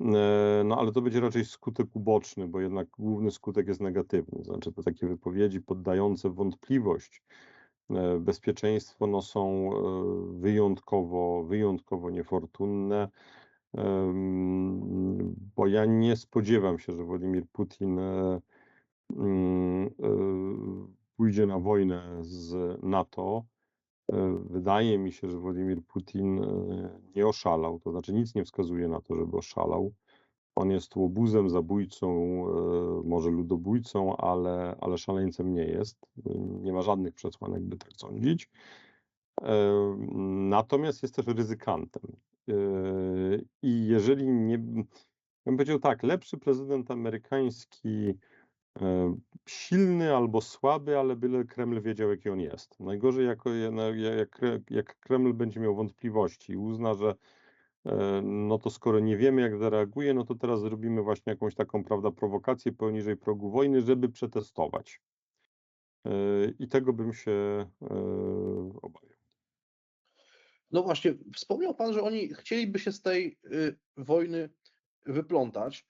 [0.00, 4.44] E, No ale to będzie raczej skutek uboczny, bo jednak główny skutek jest negatywny.
[4.44, 7.22] Znaczy te takie wypowiedzi poddające wątpliwość
[7.90, 13.08] e, bezpieczeństwo no, są e, wyjątkowo, wyjątkowo niefortunne,
[15.56, 17.98] bo ja nie spodziewam się, że Władimir Putin
[19.16, 19.90] mm,
[21.16, 23.44] pójdzie na wojnę z NATO.
[24.08, 28.88] E, Wydaje mi się, że Władimir Putin e, nie oszalał, to znaczy nic nie wskazuje
[28.88, 29.92] na to, żeby oszalał.
[30.54, 35.98] On jest łobuzem, zabójcą, e, może ludobójcą, ale, ale szaleńcem nie jest.
[36.62, 38.50] Nie ma żadnych przesłanek, by tak sądzić.
[40.48, 42.02] Natomiast jest też ryzykantem.
[43.62, 44.52] I jeżeli nie.
[44.52, 44.58] Ja
[45.50, 48.14] bym powiedział tak, lepszy prezydent amerykański,
[49.46, 52.80] silny albo słaby, ale byle Kreml wiedział, jaki on jest.
[52.80, 57.14] Najgorzej, jako, no, jak, jak Kreml będzie miał wątpliwości i uzna, że
[57.86, 61.84] e, no to skoro nie wiemy, jak zareaguje, no to teraz zrobimy właśnie jakąś taką,
[61.84, 65.00] prawda, prowokację poniżej progu wojny, żeby przetestować.
[66.04, 66.10] E,
[66.58, 67.30] I tego bym się
[67.82, 67.86] e,
[68.82, 69.12] obawiał.
[70.72, 74.50] No właśnie, wspomniał Pan, że oni chcieliby się z tej y, wojny
[75.06, 75.86] wyplątać.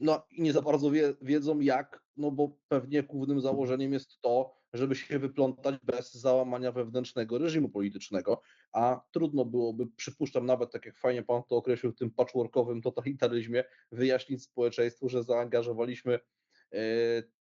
[0.00, 4.58] No i nie za bardzo wie, wiedzą jak, no bo pewnie głównym założeniem jest to,
[4.72, 10.98] żeby się wyplątać bez załamania wewnętrznego reżimu politycznego, a trudno byłoby, przypuszczam, nawet tak jak
[10.98, 16.78] fajnie Pan to określił, w tym patchworkowym totalitaryzmie, wyjaśnić społeczeństwu, że zaangażowaliśmy y,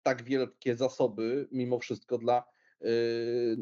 [0.04, 2.44] tak wielkie zasoby mimo wszystko dla
[2.86, 3.58] y,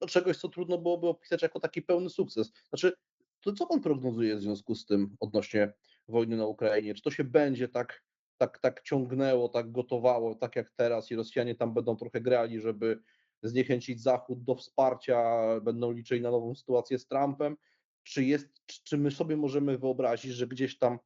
[0.00, 2.52] no, czegoś, co trudno byłoby opisać jako taki pełny sukces.
[2.68, 2.92] Znaczy,
[3.40, 5.72] to co pan prognozuje w związku z tym odnośnie
[6.08, 6.94] wojny na Ukrainie?
[6.94, 8.04] Czy to się będzie tak,
[8.38, 13.00] tak, tak ciągnęło, tak gotowało, tak jak teraz i Rosjanie tam będą trochę grali, żeby
[13.42, 17.56] zniechęcić Zachód do wsparcia, będą liczyli na nową sytuację z Trumpem?
[18.02, 20.98] Czy, jest, czy- my sobie możemy wyobrazić, że gdzieś tam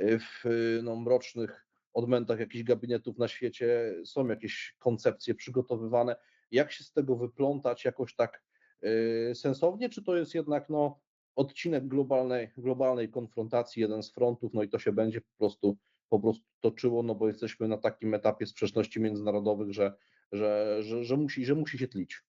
[0.00, 0.44] y, w
[0.82, 6.16] no, mrocznych odmętach jakichś gabinetów na świecie są jakieś koncepcje przygotowywane,
[6.50, 8.42] jak się z tego wyplątać jakoś tak
[8.84, 11.00] y, sensownie, czy to jest jednak no,
[11.36, 15.76] odcinek globalnej, globalnej konfrontacji, jeden z frontów, no i to się będzie po prostu,
[16.12, 19.94] po prostu toczyło, no bo jesteśmy na takim etapie sprzeczności międzynarodowych, że,
[20.32, 22.22] że, że, że, musi, że musi się tlić.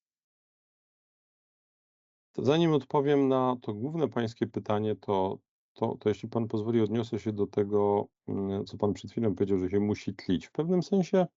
[2.32, 5.38] To zanim odpowiem na to główne pańskie pytanie, to,
[5.74, 9.60] to, to jeśli pan pozwoli, odniosę się do tego, mm, co pan przed chwilą powiedział,
[9.60, 10.48] że się musi tlić.
[10.48, 11.28] W pewnym sensie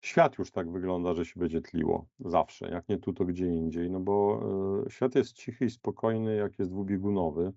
[0.00, 2.70] świat już tak wygląda, że się będzie tliło zawsze.
[2.70, 3.90] Jak nie tu, to gdzie indziej.
[3.90, 4.42] No bo
[4.86, 7.52] e, świat jest cichy i spokojny, jak jest dwubiegunowy.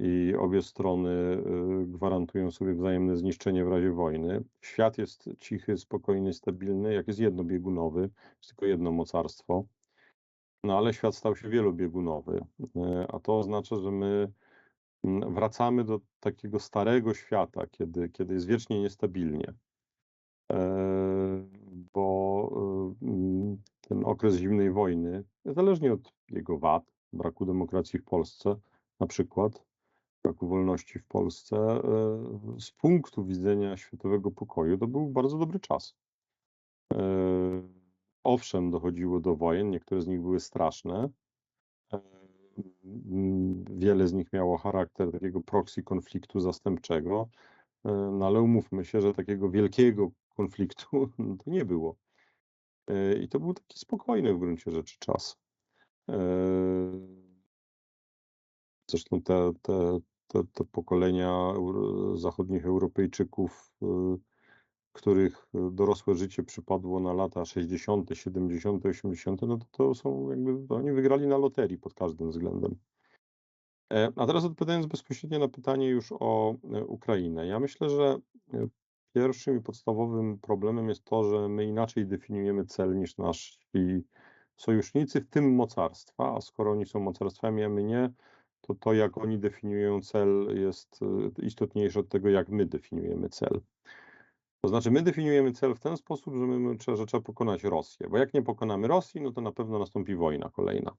[0.00, 4.44] I obie strony e, gwarantują sobie wzajemne zniszczenie w razie wojny.
[4.60, 8.00] Świat jest cichy, spokojny, stabilny, jak jest jednobiegunowy,
[8.38, 9.64] jest tylko jedno mocarstwo.
[10.64, 12.44] No ale świat stał się wielobiegunowy,
[12.76, 14.32] e, a to oznacza, że my
[15.04, 19.54] wracamy do takiego starego świata, kiedy, kiedy jest wiecznie niestabilnie.
[20.52, 20.58] E,
[21.94, 22.50] Bo
[23.02, 28.56] mm, ten okres zimnej wojny, niezależnie od jego wad, braku demokracji w Polsce,
[29.00, 29.64] na przykład,
[30.24, 31.80] braku wolności w Polsce, e,
[32.60, 35.94] z punktu widzenia światowego pokoju, to był bardzo dobry czas.
[36.92, 36.98] E,
[38.24, 41.08] Owszem, dochodziło do wojen, niektóre z nich były straszne.
[41.92, 42.00] E,
[43.70, 47.28] Wiele z nich miało charakter takiego proxy konfliktu zastępczego,
[47.84, 51.06] no ale umówmy się, że takiego wielkiego konfliktu
[51.44, 51.96] to nie było.
[53.20, 55.38] I to był taki spokojny w gruncie rzeczy czas.
[58.90, 61.52] Zresztą te, te, te, te pokolenia
[62.14, 64.18] zachodnich Europejczyków, yy,
[64.92, 70.92] których dorosłe życie przypadło na lata 60., 70., 80., no to, to są jakby, oni
[70.92, 72.76] wygrali na loterii pod każdym względem.
[73.92, 77.46] E, A teraz odpowiadając bezpośrednio na pytanie już o e, Ukrainę.
[77.46, 78.18] Ja myślę, że
[78.54, 78.68] e,
[79.14, 83.58] pierwszym i podstawowym problemem jest to, że my inaczej definiujemy cel niż nasi
[84.56, 88.12] sojusznicy, w tym mocarstwa, a skoro oni są mocarstwami, a my nie,
[88.68, 93.60] to to jak oni definiują cel jest e, istotniejsze od tego, jak my definiujemy cel.
[94.60, 98.18] To znaczy, my definiujemy cel w ten sposób, że, my, że trzeba pokonać Rosję, bo
[98.18, 100.96] jak nie pokonamy Rosji, no to na pewno nastąpi wojna kolejna.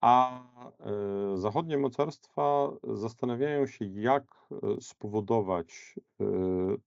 [0.00, 0.42] A
[0.80, 6.24] e, zachodnie mocarstwa zastanawiają się, jak e, spowodować e,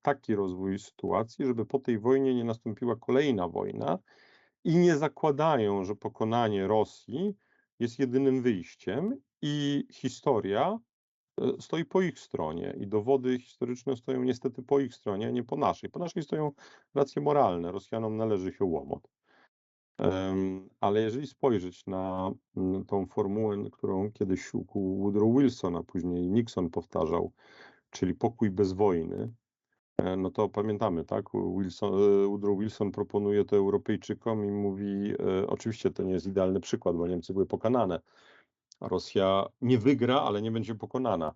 [0.01, 3.99] taki rozwój sytuacji, żeby po tej wojnie nie nastąpiła kolejna wojna
[4.63, 7.35] i nie zakładają, że pokonanie Rosji
[7.83, 10.79] jest jedynym wyjściem i historia
[11.41, 15.43] e, stoi po ich stronie i dowody historyczne stoją niestety po ich stronie, a nie
[15.43, 15.89] po naszej.
[15.89, 16.51] Po naszej stoją
[16.95, 17.71] racje moralne.
[17.71, 19.07] Rosjanom należy się łomot.
[20.79, 22.31] Ale jeżeli spojrzeć na
[22.87, 27.31] tą formułę, którą kiedyś ukuł Woodrow Wilson, a później Nixon powtarzał,
[27.89, 29.33] czyli pokój bez wojny,
[30.17, 31.25] no to pamiętamy, tak?
[31.57, 36.59] Wilson, e, Woodrow Wilson proponuje to Europejczykom i mówi, e, oczywiście to nie jest idealny
[36.59, 37.99] przykład, bo Niemcy były pokonane.
[38.81, 41.33] Rosja nie wygra, ale nie będzie pokonana.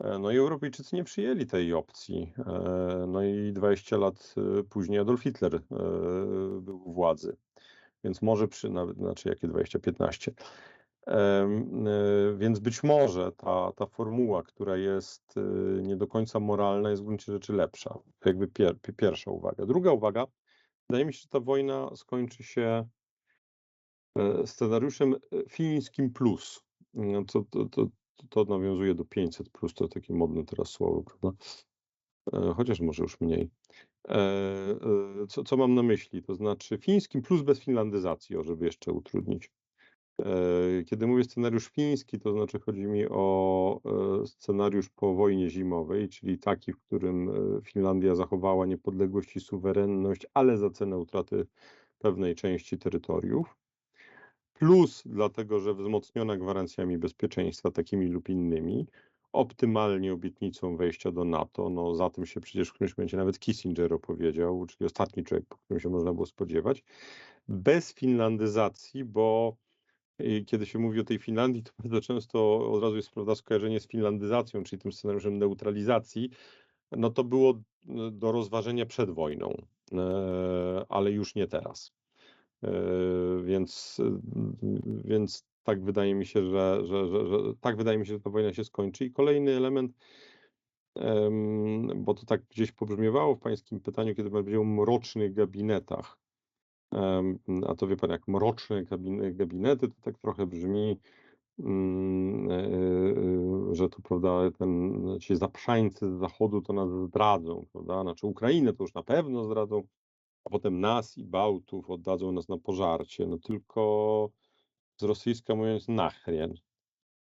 [0.00, 2.32] E, No i Europejczycy nie przyjęli tej opcji.
[2.38, 5.60] E, No i 20 lat e, później Adolf Hitler e,
[6.60, 7.36] był u władzy.
[8.04, 10.32] Więc może przy nawet, znaczy jakie 20, 15.
[11.08, 11.48] E,
[12.36, 15.40] Więc być może ta, ta formuła, która jest e,
[15.82, 17.90] nie do końca moralna, jest w gruncie rzeczy lepsza.
[18.18, 19.66] To jakby pier, pi- pierwsza uwaga.
[19.66, 20.26] Druga uwaga,
[20.90, 22.88] wydaje mi się, że ta wojna skończy się
[24.18, 25.14] e, scenariuszem
[25.48, 26.60] fińskim plus.
[26.94, 27.86] No to, to, to,
[28.28, 31.38] to nawiązuje do 500 plus, to takie modne teraz słowo, prawda?
[32.56, 33.50] Chociaż może już mniej.
[35.28, 36.22] Co, co mam na myśli?
[36.22, 39.50] To znaczy fińskim plus bez finlandyzacji, o żeby jeszcze utrudnić.
[40.20, 43.80] E, Kiedy mówię scenariusz fiński, to znaczy chodzi mi o
[44.22, 50.26] e, scenariusz po wojnie zimowej, czyli taki, w którym e, Finlandia zachowała niepodległość i suwerenność,
[50.34, 51.46] ale za cenę utraty
[51.98, 53.56] pewnej części terytoriów.
[54.54, 58.86] Plus dlatego, że wzmocniona gwarancjami bezpieczeństwa takimi lub innymi,
[59.32, 61.70] optymalnie obietnicą wejścia do NATO.
[61.70, 65.56] No, za tym się przecież w którymś momencie nawet Kissinger opowiedział, czyli ostatni człowiek, po
[65.56, 66.84] którym się można było spodziewać.
[67.48, 69.56] Bez finlandyzacji, bo
[70.46, 73.88] kiedy się mówi o tej Finlandii, to bardzo często od razu jest prawda, skojarzenie z
[73.88, 76.30] finlandyzacją, czyli tym scenariuszem neutralizacji.
[76.92, 77.50] No to było
[77.88, 79.62] e, do rozważenia przed wojną,
[79.92, 81.92] e, ale już nie teraz.
[82.62, 82.70] E,
[83.44, 84.00] Więc,
[85.04, 88.30] więc tak wydaje mi się, że, że, że, że tak wydaje mi się, że ta
[88.30, 89.04] wojna się skończy.
[89.04, 89.92] I kolejny element,
[90.94, 96.18] em, bo to tak gdzieś pobrzmiewało w pańskim pytaniu, kiedy pan o mrocznych gabinetach.
[97.66, 100.96] A to wie pan, jak mroczne gabine- gabinety, to tak trochę brzmi,
[101.58, 102.54] mm, e,
[103.70, 108.02] e, że to prawda, ten, ci zaprzańcy z zachodu to nas zdradzą, prawda?
[108.02, 109.82] Znaczy Ukrainę to już na pewno zdradzą,
[110.44, 113.26] a potem nas i Bałtów oddadzą nas na pożarcie.
[113.26, 114.30] No tylko
[114.96, 116.54] z rosyjska mówiąc nachrien.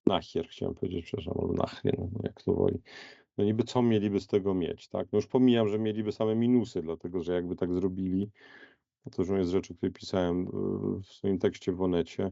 [0.06, 2.78] Nachier chciałem powiedzieć, przepraszam, albo nachrien, no jak to woli.
[3.38, 5.08] No niby co mieliby z tego mieć, tak?
[5.12, 8.30] No już pomijam, że mieliby same minusy, dlatego że jakby tak zrobili,
[9.12, 12.30] to już jest rzecz, o której pisałem y, w swoim tekście w Onecie,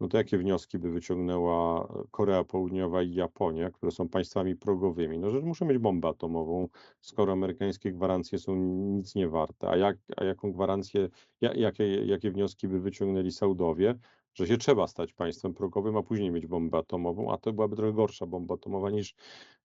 [0.00, 5.18] no to jakie wnioski by wyciągnęła Korea Południowa i Japonia, które są państwami progowymi?
[5.18, 6.68] No, że muszą mieć bombę atomową,
[7.00, 8.56] skoro amerykańskie gwarancje są
[8.96, 9.68] nic nie warte.
[9.68, 11.08] A, jak, a jaką gwarancję,
[11.40, 13.94] ja, jakie, jakie wnioski by wyciągnęli Saudowie,
[14.34, 17.92] że się trzeba stać państwem progowym, a później mieć bombę atomową, a to byłaby trochę
[17.92, 19.14] gorsza bomba atomowa niż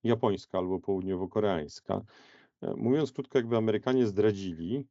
[0.04, 2.02] japońska albo południowo-koreańska.
[2.64, 4.88] E, Mówiąc krótko, jakby Amerykanie zdradzili,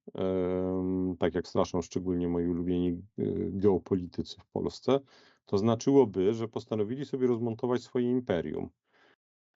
[1.19, 5.01] tak jak straszą szczególnie moi ulubieni e, geopolitycy w Polsce,
[5.47, 8.69] to znaczyłoby, że postanowili sobie rozmontować swoje imperium.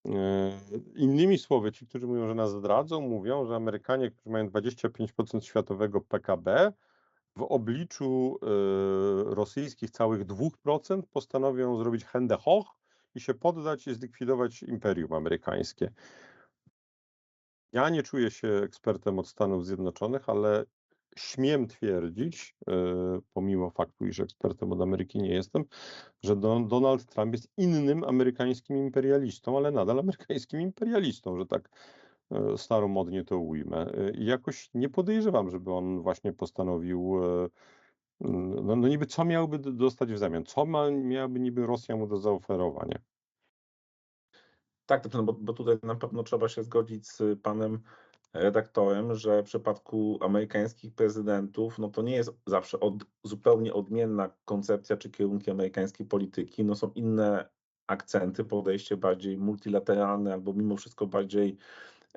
[0.06, 0.52] E,
[0.96, 6.00] Innymi słowy, ci, którzy mówią, że nas zdradzą, mówią, że Amerykanie, którzy mają 25% światowego
[6.00, 6.72] PKB,
[7.36, 8.38] w obliczu
[9.24, 12.76] rosyjskich całych 2% postanowią zrobić Hände hoch
[13.14, 15.90] i się poddać i zlikwidować imperium amerykańskie.
[17.76, 20.64] Ja nie czuję się ekspertem od Stanów Zjednoczonych, ale
[21.16, 22.72] śmiem twierdzić, e,
[23.32, 25.64] pomimo faktu, iż ekspertem od Ameryki nie jestem,
[26.22, 31.68] że Don- Donald Trump jest innym amerykańskim imperialistą, ale nadal amerykańskim imperialistą, że tak
[32.30, 33.92] e, staromodnie to ujmę.
[33.92, 37.20] E, I jakoś nie podejrzewam, żeby on właśnie postanowił,
[38.20, 40.44] no, no niby co miałby dostać w zamian?
[40.44, 42.98] Co ma, miałaby niby Rosja mu do zaoferowania?
[44.86, 47.82] Tak, bo, bo tutaj na pewno trzeba się zgodzić z panem
[48.32, 54.96] redaktorem, że w przypadku amerykańskich prezydentów, no to nie jest zawsze od, zupełnie odmienna koncepcja
[54.96, 56.64] czy kierunki amerykańskiej polityki.
[56.64, 57.48] No są inne
[57.86, 61.56] akcenty, podejście bardziej multilateralne albo mimo wszystko bardziej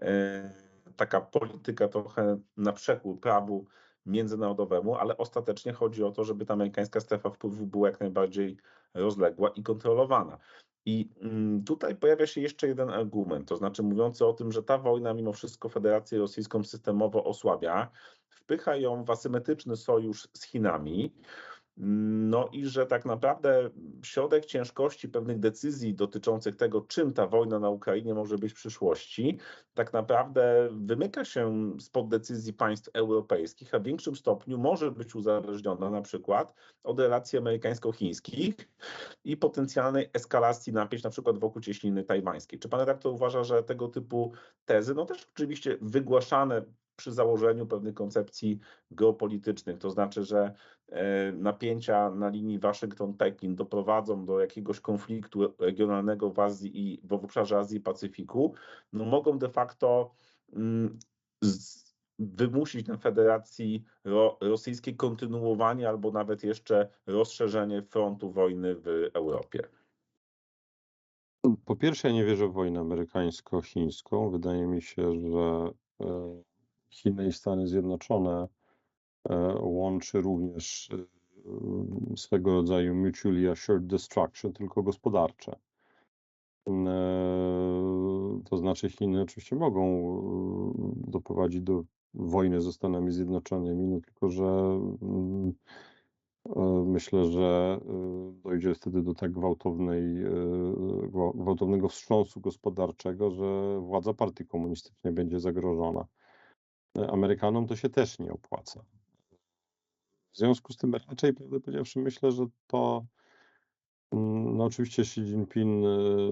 [0.01, 0.53] e,
[0.95, 3.65] taka polityka trochę na przekór prawu
[4.05, 8.57] międzynarodowemu, ale ostatecznie chodzi o to, żeby ta amerykańska strefa wpływu była jak najbardziej
[8.93, 10.37] rozległa i kontrolowana.
[10.89, 14.77] I mm, tutaj pojawia się jeszcze jeden argument, to znaczy mówiący o tym, że ta
[14.77, 17.91] wojna mimo wszystko Federację Rosyjską systemowo osłabia,
[18.29, 21.13] wpycha ją w asymetryczny sojusz z Chinami.
[21.81, 23.69] No i że tak naprawdę
[24.03, 29.37] środek ciężkości pewnych decyzji dotyczących tego, czym ta wojna na Ukrainie może być w przyszłości,
[29.73, 35.89] tak naprawdę wymyka się spod decyzji państw europejskich, a w większym stopniu może być uzależniona
[35.89, 36.53] na przykład
[36.83, 38.55] od relacji amerykańsko-chińskich
[39.23, 42.59] i potencjalnej eskalacji napięć na przykład wokół cieśniny tajwańskiej.
[42.59, 44.33] Czy pan redaktor uważa, że tego typu
[44.65, 46.65] tezy, no też oczywiście wygłaszane
[46.99, 48.59] przy założeniu pewnych koncepcji
[48.91, 50.53] geopolitycznych, to znaczy, że
[50.87, 57.57] e, napięcia na linii Waszyngton-Pekin doprowadzą do jakiegoś konfliktu regionalnego w Azji i w obszarze
[57.57, 58.53] Azji i Pacyfiku,
[58.93, 60.11] no mogą de facto
[60.53, 60.99] mm,
[62.19, 69.63] wymusić na Federacji Ro, Rosyjskiej kontynuowanie albo nawet jeszcze rozszerzenie frontu wojny w Europie.
[71.65, 74.31] Po pierwsze, ja nie wierzę w wojnę amerykańsko-chińską.
[74.31, 75.71] Wydaje mi się, że
[76.01, 76.43] e,
[76.89, 78.47] Chiny i Stany Zjednoczone
[79.29, 85.59] e, łączy również e, swego rodzaju mutually assured destruction, tylko gospodarcze.
[88.49, 91.83] To znaczy Chiny oczywiście mogą e, doprowadzić do
[92.13, 94.79] wojny ze Stanami Zjednoczonymi, no tylko że
[96.85, 97.79] myślę, że
[98.43, 100.03] dojdzie wtedy do tak gwałtownej,
[101.11, 106.05] gwa- gwałtownego wstrząsu gospodarczego, że władza partii komunistycznej będzie zagrożona.
[106.95, 108.85] Amerykanom to się też nie opłaca.
[110.33, 113.05] W związku z tym raczej, prawdę powiedziawszy, myślę, że to
[114.11, 115.89] mm, no oczywiście Xi Jinping y,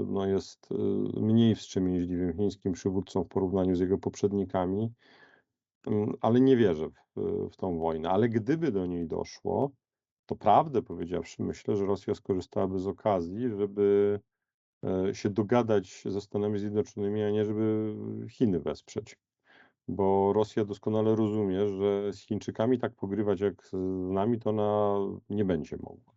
[0.08, 0.76] no jest y,
[1.22, 4.94] mniej wstrzemięźliwym chińskim przywódcą w porównaniu z jego poprzednikami,
[5.88, 8.10] mm, ale nie wierzę w, w tą wojnę.
[8.10, 9.72] Ale gdyby do niej doszło,
[10.26, 14.20] to prawdę powiedziawszy, myślę, że Rosja skorzystałaby z okazji, żeby
[14.84, 17.96] e, się dogadać ze Stanami Zjednoczonymi, a nie żeby
[18.30, 19.18] Chiny wesprzeć.
[19.88, 23.74] Bo Rosja doskonale rozumie, że z Chińczykami tak pogrywać jak z
[24.14, 24.96] nami, to ona
[25.30, 26.14] nie będzie mogła.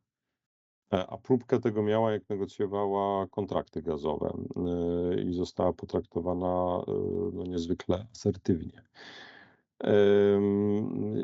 [0.93, 6.93] E, A próbkę tego miała, jak negocjowała kontrakty gazowe e, i została potraktowana e,
[7.33, 8.83] no, niezwykle asertywnie.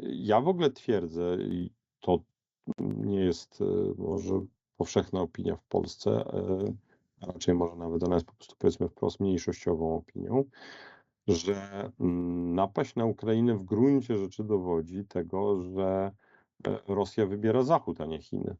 [0.03, 1.71] Ja w ogóle twierdzę, i
[2.01, 2.19] to
[2.81, 3.59] nie jest
[3.99, 4.41] może
[4.77, 6.25] powszechna opinia w Polsce,
[7.21, 10.45] a raczej może nawet ona jest po prostu powiedzmy wprost mniejszościową opinią,
[11.29, 16.13] że mm, napaść na Ukrainę w gruncie rzeczy dowodzi tego, że
[16.67, 18.57] e, Rosja wybiera Zachód, a nie Chiny,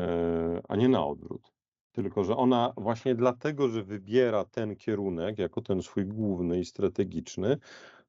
[0.00, 1.52] e, a nie na odwrót.
[1.92, 7.58] Tylko, że ona właśnie dlatego, że wybiera ten kierunek jako ten swój główny i strategiczny,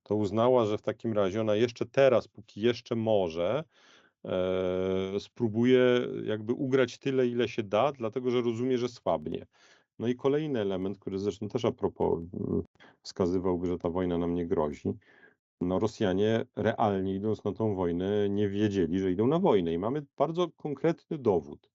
[0.04, 3.64] to uznała, że w takim razie ona jeszcze teraz, póki jeszcze może,
[4.26, 9.46] e, spróbuje jakby ugrać tyle, ile się da, dlatego że rozumie, że słabnie.
[10.00, 12.64] No i kolejny element, który zresztą też a propos mm,
[13.02, 14.94] wskazywałby, że ta wojna nam nie grozi.
[15.62, 20.06] No Rosjanie realnie idąc na tą wojnę nie wiedzieli, że idą na wojnę i mamy
[20.18, 21.70] bardzo konkretny dowód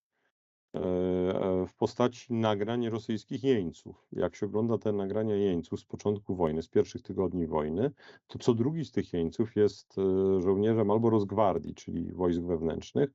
[0.75, 4.07] e, e, w postaci nagrań rosyjskich jeńców.
[4.13, 7.91] Jak się ogląda te nagrania jeńców z początku wojny, z pierwszych tygodni wojny,
[8.27, 13.11] to co drugi z tych jeńców jest e, żołnierzem albo Rosgwardii, czyli wojsk wewnętrznych,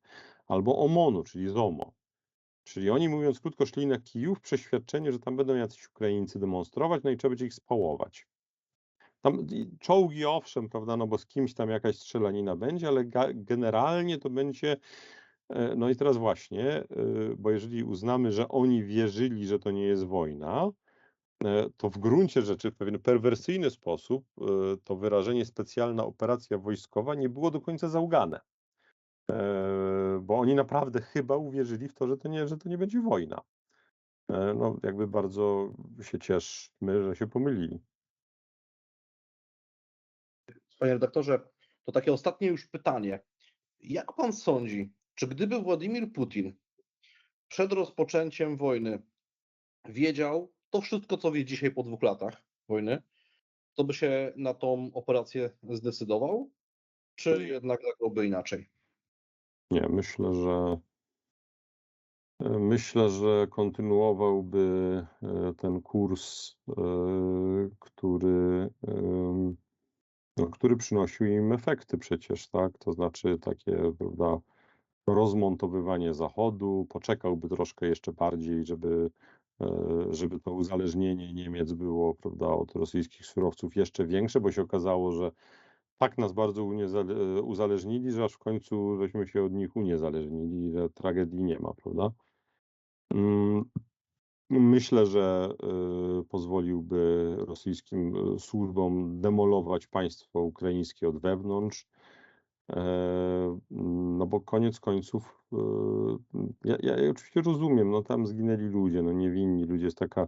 [0.47, 1.93] albo OMON-u, czyli ZOMO.
[2.67, 7.03] Czyli oni, mówiąc krótko, szli na Kijów w przeświadczeniu, że tam będą jacyś Ukraińcy demonstrować,
[7.03, 8.27] no i trzeba będzie ich spałować.
[9.21, 9.47] Tam
[9.79, 14.77] czołgi owszem, prawda, no bo z kimś tam jakaś strzelanina będzie, ale generalnie to będzie.
[15.49, 16.85] e, No i teraz właśnie, e,
[17.37, 20.69] bo jeżeli uznamy, że oni wierzyli, że to nie jest wojna,
[21.45, 24.25] e, to w gruncie rzeczy w pewien perwersyjny sposób
[24.83, 28.39] to wyrażenie specjalna operacja wojskowa nie było do końca zaugane.
[29.31, 33.01] E, Bo oni naprawdę chyba uwierzyli w to, że to nie, że to nie będzie
[33.01, 33.41] wojna.
[34.29, 37.79] E, No, jakby bardzo się cieszmy, że się pomylili.
[40.79, 41.49] Panie redaktorze,
[41.83, 43.19] to takie ostatnie już pytanie.
[43.79, 46.57] Jak pan sądzi, czy gdyby Władimir Putin
[47.47, 49.01] przed rozpoczęciem wojny
[49.85, 53.03] wiedział to wszystko, co wie dzisiaj po dwóch latach wojny,
[53.73, 56.51] to by się na tą operację zdecydował?
[57.15, 58.76] Czy jednak zagrałby inaczej?
[59.71, 60.77] Nie, myślę, że
[62.59, 66.73] myślę, że kontynuowałby e, ten kurs, e,
[67.79, 68.69] który,
[70.37, 72.77] no, który przynosił im efekty przecież, tak?
[72.77, 74.37] To znaczy takie, prawda,
[75.07, 79.09] rozmontowywanie Zachodu, poczekałby troszkę jeszcze bardziej, żeby,
[79.61, 79.67] e,
[80.09, 85.31] żeby to uzależnienie Niemiec było, prawda, od rosyjskich surowców jeszcze większe, bo się okazało, że
[85.97, 90.89] tak nas bardzo uniezale- uzależnili, że aż w końcu żeśmy się od nich uniezależnili, że
[90.89, 92.11] tragedii nie ma, prawda?
[93.13, 93.65] Mm,
[94.49, 95.49] Myślę, że
[96.21, 101.87] y, pozwoliłby rosyjskim y, służbom demolować państwo ukraińskie od wewnątrz.
[102.69, 105.43] E, No bo koniec końców,
[106.63, 110.27] ja ja oczywiście rozumiem, no tam zginęli ludzie, no niewinni ludzie, jest taka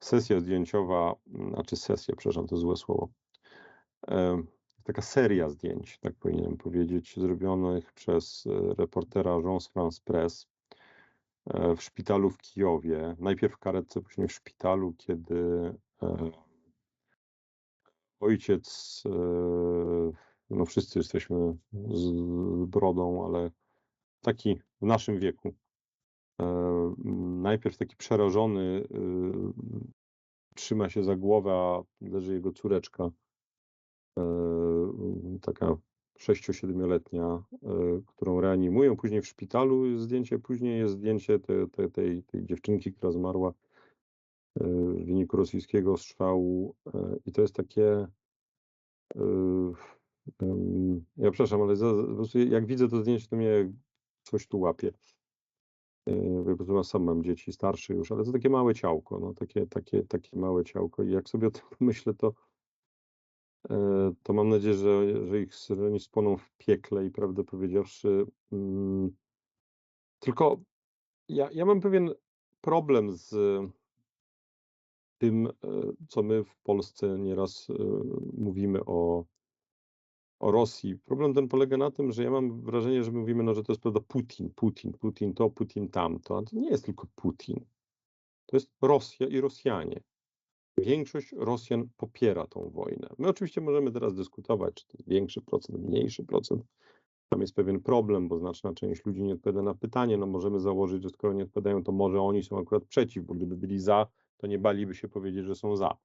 [0.00, 1.14] sesja zdjęciowa,
[1.52, 3.08] znaczy sesja, przepraszam, to złe słowo.
[4.88, 10.46] Taka seria zdjęć, tak powinienem powiedzieć, zrobionych przez e, reportera Agence France Presse
[11.46, 13.16] e, w szpitalu w Kijowie.
[13.18, 16.30] Najpierw w karetce, później w szpitalu, kiedy e,
[18.20, 19.02] ojciec,
[20.50, 22.12] no wszyscy jesteśmy z
[22.66, 23.50] brodą, ale
[24.20, 25.54] taki w naszym wieku.
[27.42, 28.84] Najpierw taki przerażony
[30.54, 33.10] trzyma się za głowę, a leży jego córeczka,
[35.42, 35.76] taka
[36.18, 38.96] 6-7-letnia, e, którą reanimują.
[38.96, 43.48] Później w szpitalu jest zdjęcie, później jest zdjęcie te, te, tej, tej dziewczynki, która zmarła
[43.48, 46.74] e, w wyniku rosyjskiego strzału.
[46.94, 48.06] e, I to jest takie.
[49.16, 49.22] e,
[51.16, 53.72] Ja przepraszam, ale za, po prostu jak widzę to zdjęcie, to mnie
[54.22, 54.92] coś tu łapie.
[56.08, 56.12] E,
[56.48, 59.66] Ja po prostu sam mam dzieci starsze już, ale to takie małe ciałko, no takie,
[59.66, 61.02] takie, takie małe ciałko.
[61.02, 62.47] I jak sobie o tym pomyślę, to, e,
[64.22, 68.26] to mam nadzieję, że, że ich że spłoną w piekle i prawdę powiedziawszy.
[68.52, 69.16] mm,
[70.20, 70.60] Tylko
[71.28, 72.14] ja, ja mam pewien
[72.60, 73.34] problem z
[75.18, 75.52] tym, e,
[76.08, 77.74] co my w Polsce nieraz e,
[78.38, 79.24] mówimy o,
[80.40, 80.96] o Rosji.
[80.98, 83.72] Problem ten polega na tym, że ja mam wrażenie, że my mówimy, no, że to
[83.72, 86.38] jest prawda Putin, Putin, Putin to, Putin tamto.
[86.38, 87.66] A to nie jest tylko Putin.
[88.46, 90.00] To jest Rosja i Rosjanie.
[90.80, 93.08] Większość Rosjan popiera tą wojnę.
[93.18, 96.62] My oczywiście możemy teraz dyskutować, czy to jest większy procent, mniejszy procent.
[97.28, 100.16] Tam jest pewien problem, bo znaczna część ludzi nie odpowiada na pytanie.
[100.16, 103.56] No możemy założyć, że skoro nie odpowiadają, to może oni są akurat przeciw, bo gdyby
[103.56, 104.06] byli za,
[104.36, 105.96] to nie baliby się powiedzieć, że są za.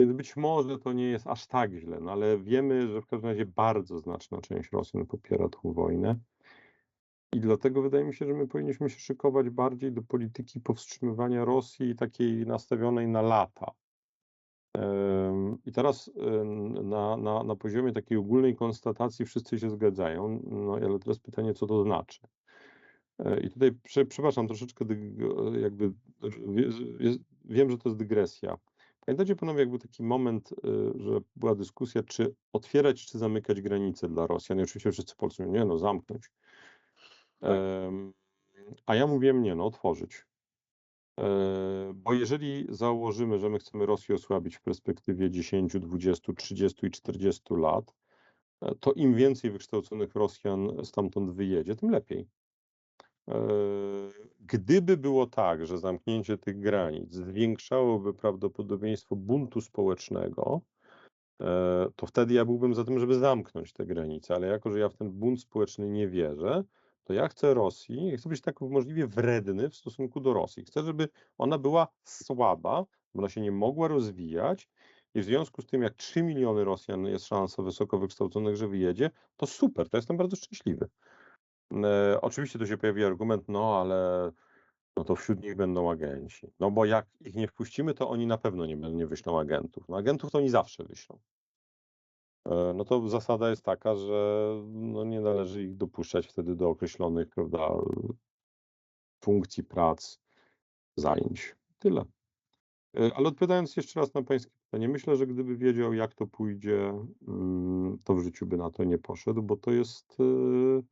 [0.00, 3.30] Więc być może to nie jest aż tak źle, no ale wiemy, że w każdym
[3.30, 6.18] razie bardzo znaczna część Rosjan popiera tą wojnę.
[7.32, 11.96] I dlatego wydaje mi się, że my powinniśmy się szykować bardziej do polityki powstrzymywania Rosji
[11.96, 13.70] takiej nastawionej na lata.
[15.66, 16.10] I teraz
[16.82, 21.66] na, na, na poziomie takiej ogólnej konstatacji wszyscy się zgadzają, no ale teraz pytanie, co
[21.66, 22.20] to znaczy.
[23.18, 24.84] E, I tutaj, prze, przepraszam, troszeczkę
[25.60, 25.92] jakby
[27.44, 28.58] wiem, że to jest dygresja.
[29.06, 30.56] Pamiętacie panowie, jak był taki moment, y,
[30.98, 34.58] że była dyskusja, czy otwierać, czy zamykać granice dla Rosjan.
[34.58, 36.30] I oczywiście wszyscy Polacy mówią, nie no, zamknąć.
[37.42, 38.12] Em,
[38.86, 40.24] A ja mówiłem, nie no, otworzyć.
[41.18, 46.90] E, Bo jeżeli założymy, że my chcemy Rosję osłabić w perspektywie 10, 20, 30 i
[46.90, 47.94] 40 lat,
[48.60, 52.28] e, to im więcej wykształconych Rosjan stamtąd wyjedzie, tym lepiej.
[53.28, 53.34] E,
[54.40, 60.60] Gdyby było tak, że zamknięcie tych granic zwiększałoby prawdopodobieństwo buntu społecznego,
[61.96, 64.94] to wtedy ja byłbym za tym, żeby zamknąć te granice, ale jako, że ja w
[64.94, 66.64] ten bunt społeczny nie wierzę,
[67.08, 70.64] to ja chcę Rosji, chcę być tak możliwie wredny w stosunku do Rosji.
[70.64, 72.84] Chcę, żeby ona była słaba,
[73.14, 74.68] bo ona się nie mogła rozwijać
[75.14, 79.10] i w związku z tym, jak 3 miliony Rosjan jest szansa wysoko wykształconych, że wyjedzie,
[79.36, 80.88] to super, to jestem bardzo szczęśliwy.
[81.72, 84.30] E, oczywiście tu się pojawi argument, no ale
[84.96, 86.52] no to wśród nich będą agenci.
[86.60, 89.88] No bo jak ich nie wpuścimy, to oni na pewno nie, nie wyślą agentów.
[89.88, 91.18] No agentów to oni zawsze wyślą.
[92.48, 97.28] E, No to zasada jest taka, że no nie należy ich dopuszczać wtedy do określonych,
[97.28, 97.68] prawda,
[99.24, 100.18] funkcji, prac,
[100.96, 101.56] zajęć.
[101.78, 102.04] Tyle.
[102.96, 106.92] E, Ale odpowiadając jeszcze raz na pańskie pytanie, myślę, że gdyby wiedział, jak to pójdzie,
[107.28, 110.82] mm, to w życiu by na to nie poszedł, bo to jest e,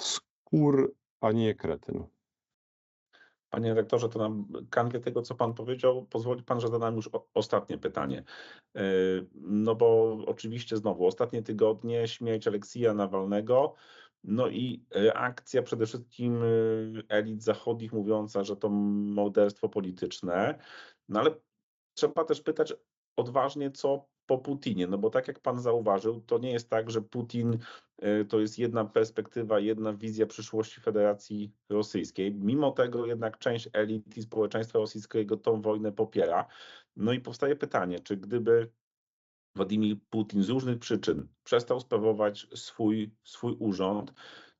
[0.00, 2.04] skór, a nie kretyn.
[3.54, 7.78] Panie redaktorze, to na kanwie tego, co pan powiedział, pozwoli pan, że zadam już ostatnie
[7.78, 8.24] pytanie.
[8.74, 13.74] Yy, No bo oczywiście znowu ostatnie tygodnie śmierć Aleksija Nawalnego,
[14.24, 20.58] no i reakcja przede wszystkim yy, elit zachodnich mówiąca, że to morderstwo polityczne.
[21.08, 21.30] No ale
[21.94, 22.74] trzeba też pytać,
[23.16, 24.86] odważnie, co po Putinie.
[24.86, 27.58] No bo tak jak pan zauważył, to nie jest tak, że Putin
[28.02, 32.34] y, to jest jedna perspektywa, jedna wizja przyszłości Federacji Rosyjskiej.
[32.34, 36.46] Mimo tego jednak część elit i społeczeństwa rosyjskiego tą wojnę popiera.
[36.96, 38.70] No i powstaje pytanie, czy gdyby
[39.56, 44.14] Władimir Putin z różnych przyczyn przestał sprawować swój, swój urząd,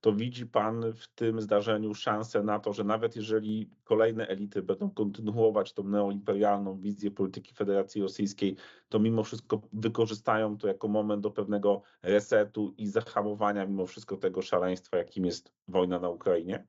[0.04, 4.90] to widzi pan w tym zdarzeniu szansę na to, że nawet jeżeli kolejne elity będą
[4.90, 8.56] kontynuować tą neoimperialną wizję polityki Federacji Rosyjskiej,
[8.88, 14.42] to mimo wszystko wykorzystają to jako moment do pewnego resetu i zahamowania mimo wszystko tego
[14.42, 16.66] szaleństwa, jakim jest wojna na Ukrainie?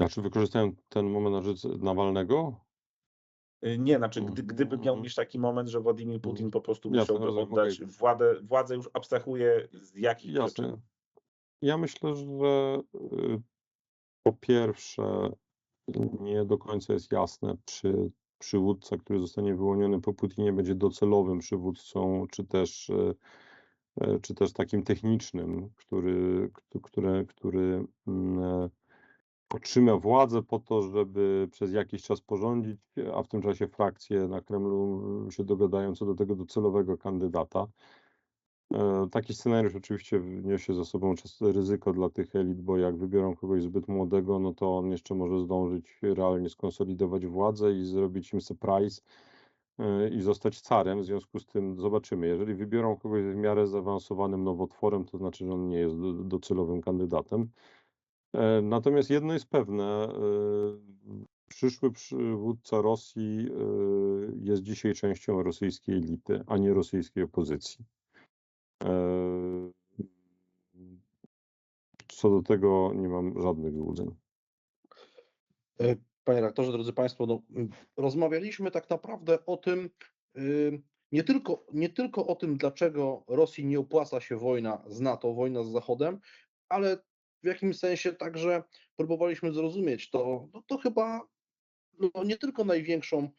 [0.00, 2.60] Znaczy wykorzystają ten moment na rzecz Nawalnego?
[3.66, 5.02] Y, Nie, znaczy gdy, Mhm, gdyby miał mhm.
[5.02, 9.94] mieć taki moment, że Władimir Putin po prostu musiałby oddać władzę, władzę już abstrahuje z
[9.94, 10.34] jakich.
[10.34, 10.78] Jasne.
[11.62, 13.42] Ja myślę, że y,
[14.22, 15.32] po pierwsze
[16.20, 22.26] nie do końca jest jasne, czy przywódca, który zostanie wyłoniony po Putinie, będzie docelowym przywódcą,
[22.30, 23.14] czy też, y,
[24.02, 28.70] y, czy też takim technicznym, który, któ- który, który mm,
[29.54, 32.80] otrzyma władzę po to, żeby przez jakiś czas porządzić,
[33.14, 37.66] a w tym czasie frakcje na Kremlu się dogadają co do tego docelowego kandydata.
[38.74, 43.62] E, Taki scenariusz oczywiście niesie za sobą ryzyko dla tych elit, bo jak wybiorą kogoś
[43.62, 49.02] zbyt młodego, no to on jeszcze może zdążyć realnie skonsolidować władzę i zrobić im surprise
[49.78, 51.00] e, i zostać carem.
[51.00, 52.26] W związku z tym zobaczymy.
[52.26, 56.80] Jeżeli wybiorą kogoś w miarę zaawansowanym nowotworem, to znaczy, że on nie jest do- docelowym
[56.80, 57.50] kandydatem.
[58.34, 60.08] E, Natomiast jedno jest pewne,
[61.48, 63.48] przyszły przywódca Rosji
[64.40, 67.84] jest dzisiaj częścią rosyjskiej elity, a nie rosyjskiej opozycji.
[68.84, 69.70] E,
[72.08, 74.14] Co do tego nie mam żadnych złudzeń.
[75.80, 77.42] E, Panie rektorze, drodzy Państwo, no,
[77.96, 79.90] rozmawialiśmy tak naprawdę o tym,
[80.38, 85.34] y, nie tylko, nie tylko o tym, dlaczego Rosji nie opłaca się wojna z NATO,
[85.34, 86.20] wojna z Zachodem,
[86.68, 86.96] ale
[87.42, 88.62] w jakimś sensie także
[88.96, 91.20] próbowaliśmy zrozumieć to, no, to chyba
[91.98, 93.30] no, nie tylko największą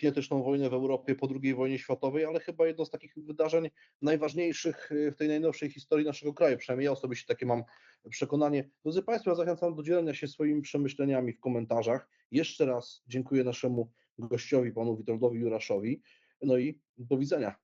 [0.00, 3.70] kinetyczną wojnę w Europie po II wojnie światowej, ale chyba jedno z takich wydarzeń
[4.02, 6.58] najważniejszych y, w tej najnowszej historii naszego kraju.
[6.58, 7.62] Przynajmniej ja osobiście takie mam
[8.10, 8.70] przekonanie.
[8.82, 12.08] Drodzy Państwo, ja zachęcam do dzielenia się swoimi przemyśleniami w komentarzach.
[12.30, 16.02] Jeszcze raz dziękuję naszemu gościowi, panu Witoldowi Juraszowi.
[16.42, 17.54] No i do widzenia.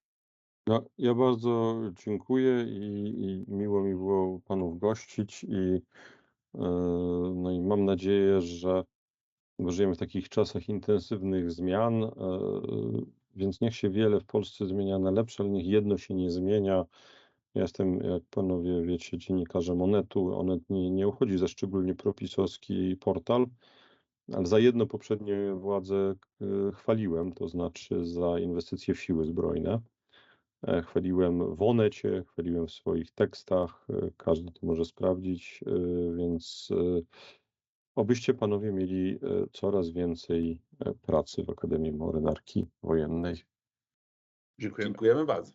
[0.69, 5.83] Ja, ja bardzo dziękuję i, i miło mi było panów gościć i,
[6.55, 6.61] e,
[7.35, 8.85] no i mam nadzieję, że
[9.67, 12.11] żyjemy w takich czasach intensywnych zmian, e,
[13.37, 16.85] więc niech się wiele w Polsce zmienia na lepsze, ale niech jedno się nie zmienia.
[17.55, 20.39] Ja jestem, jak panowie wiecie, dziennikarzem Onetu.
[20.39, 23.47] Onet nie, nie uchodzi za szczególnie propisowski portal,
[24.33, 29.81] ale za jedno poprzednie władze e, chwaliłem, to znaczy za inwestycje w siły zbrojne.
[30.63, 33.87] E, Chwaliłem w Onecie, chwaliłem w swoich tekstach,
[34.17, 35.65] każdy to może sprawdzić,
[36.17, 36.73] więc
[37.99, 43.35] obyście panowie mieli e, coraz więcej e, pracy w Akademii Marynarki Wojennej.
[44.59, 44.91] Dziękujemy.
[44.91, 45.53] Dziękujemy bardzo.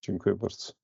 [0.00, 0.79] Dziękuję bardzo.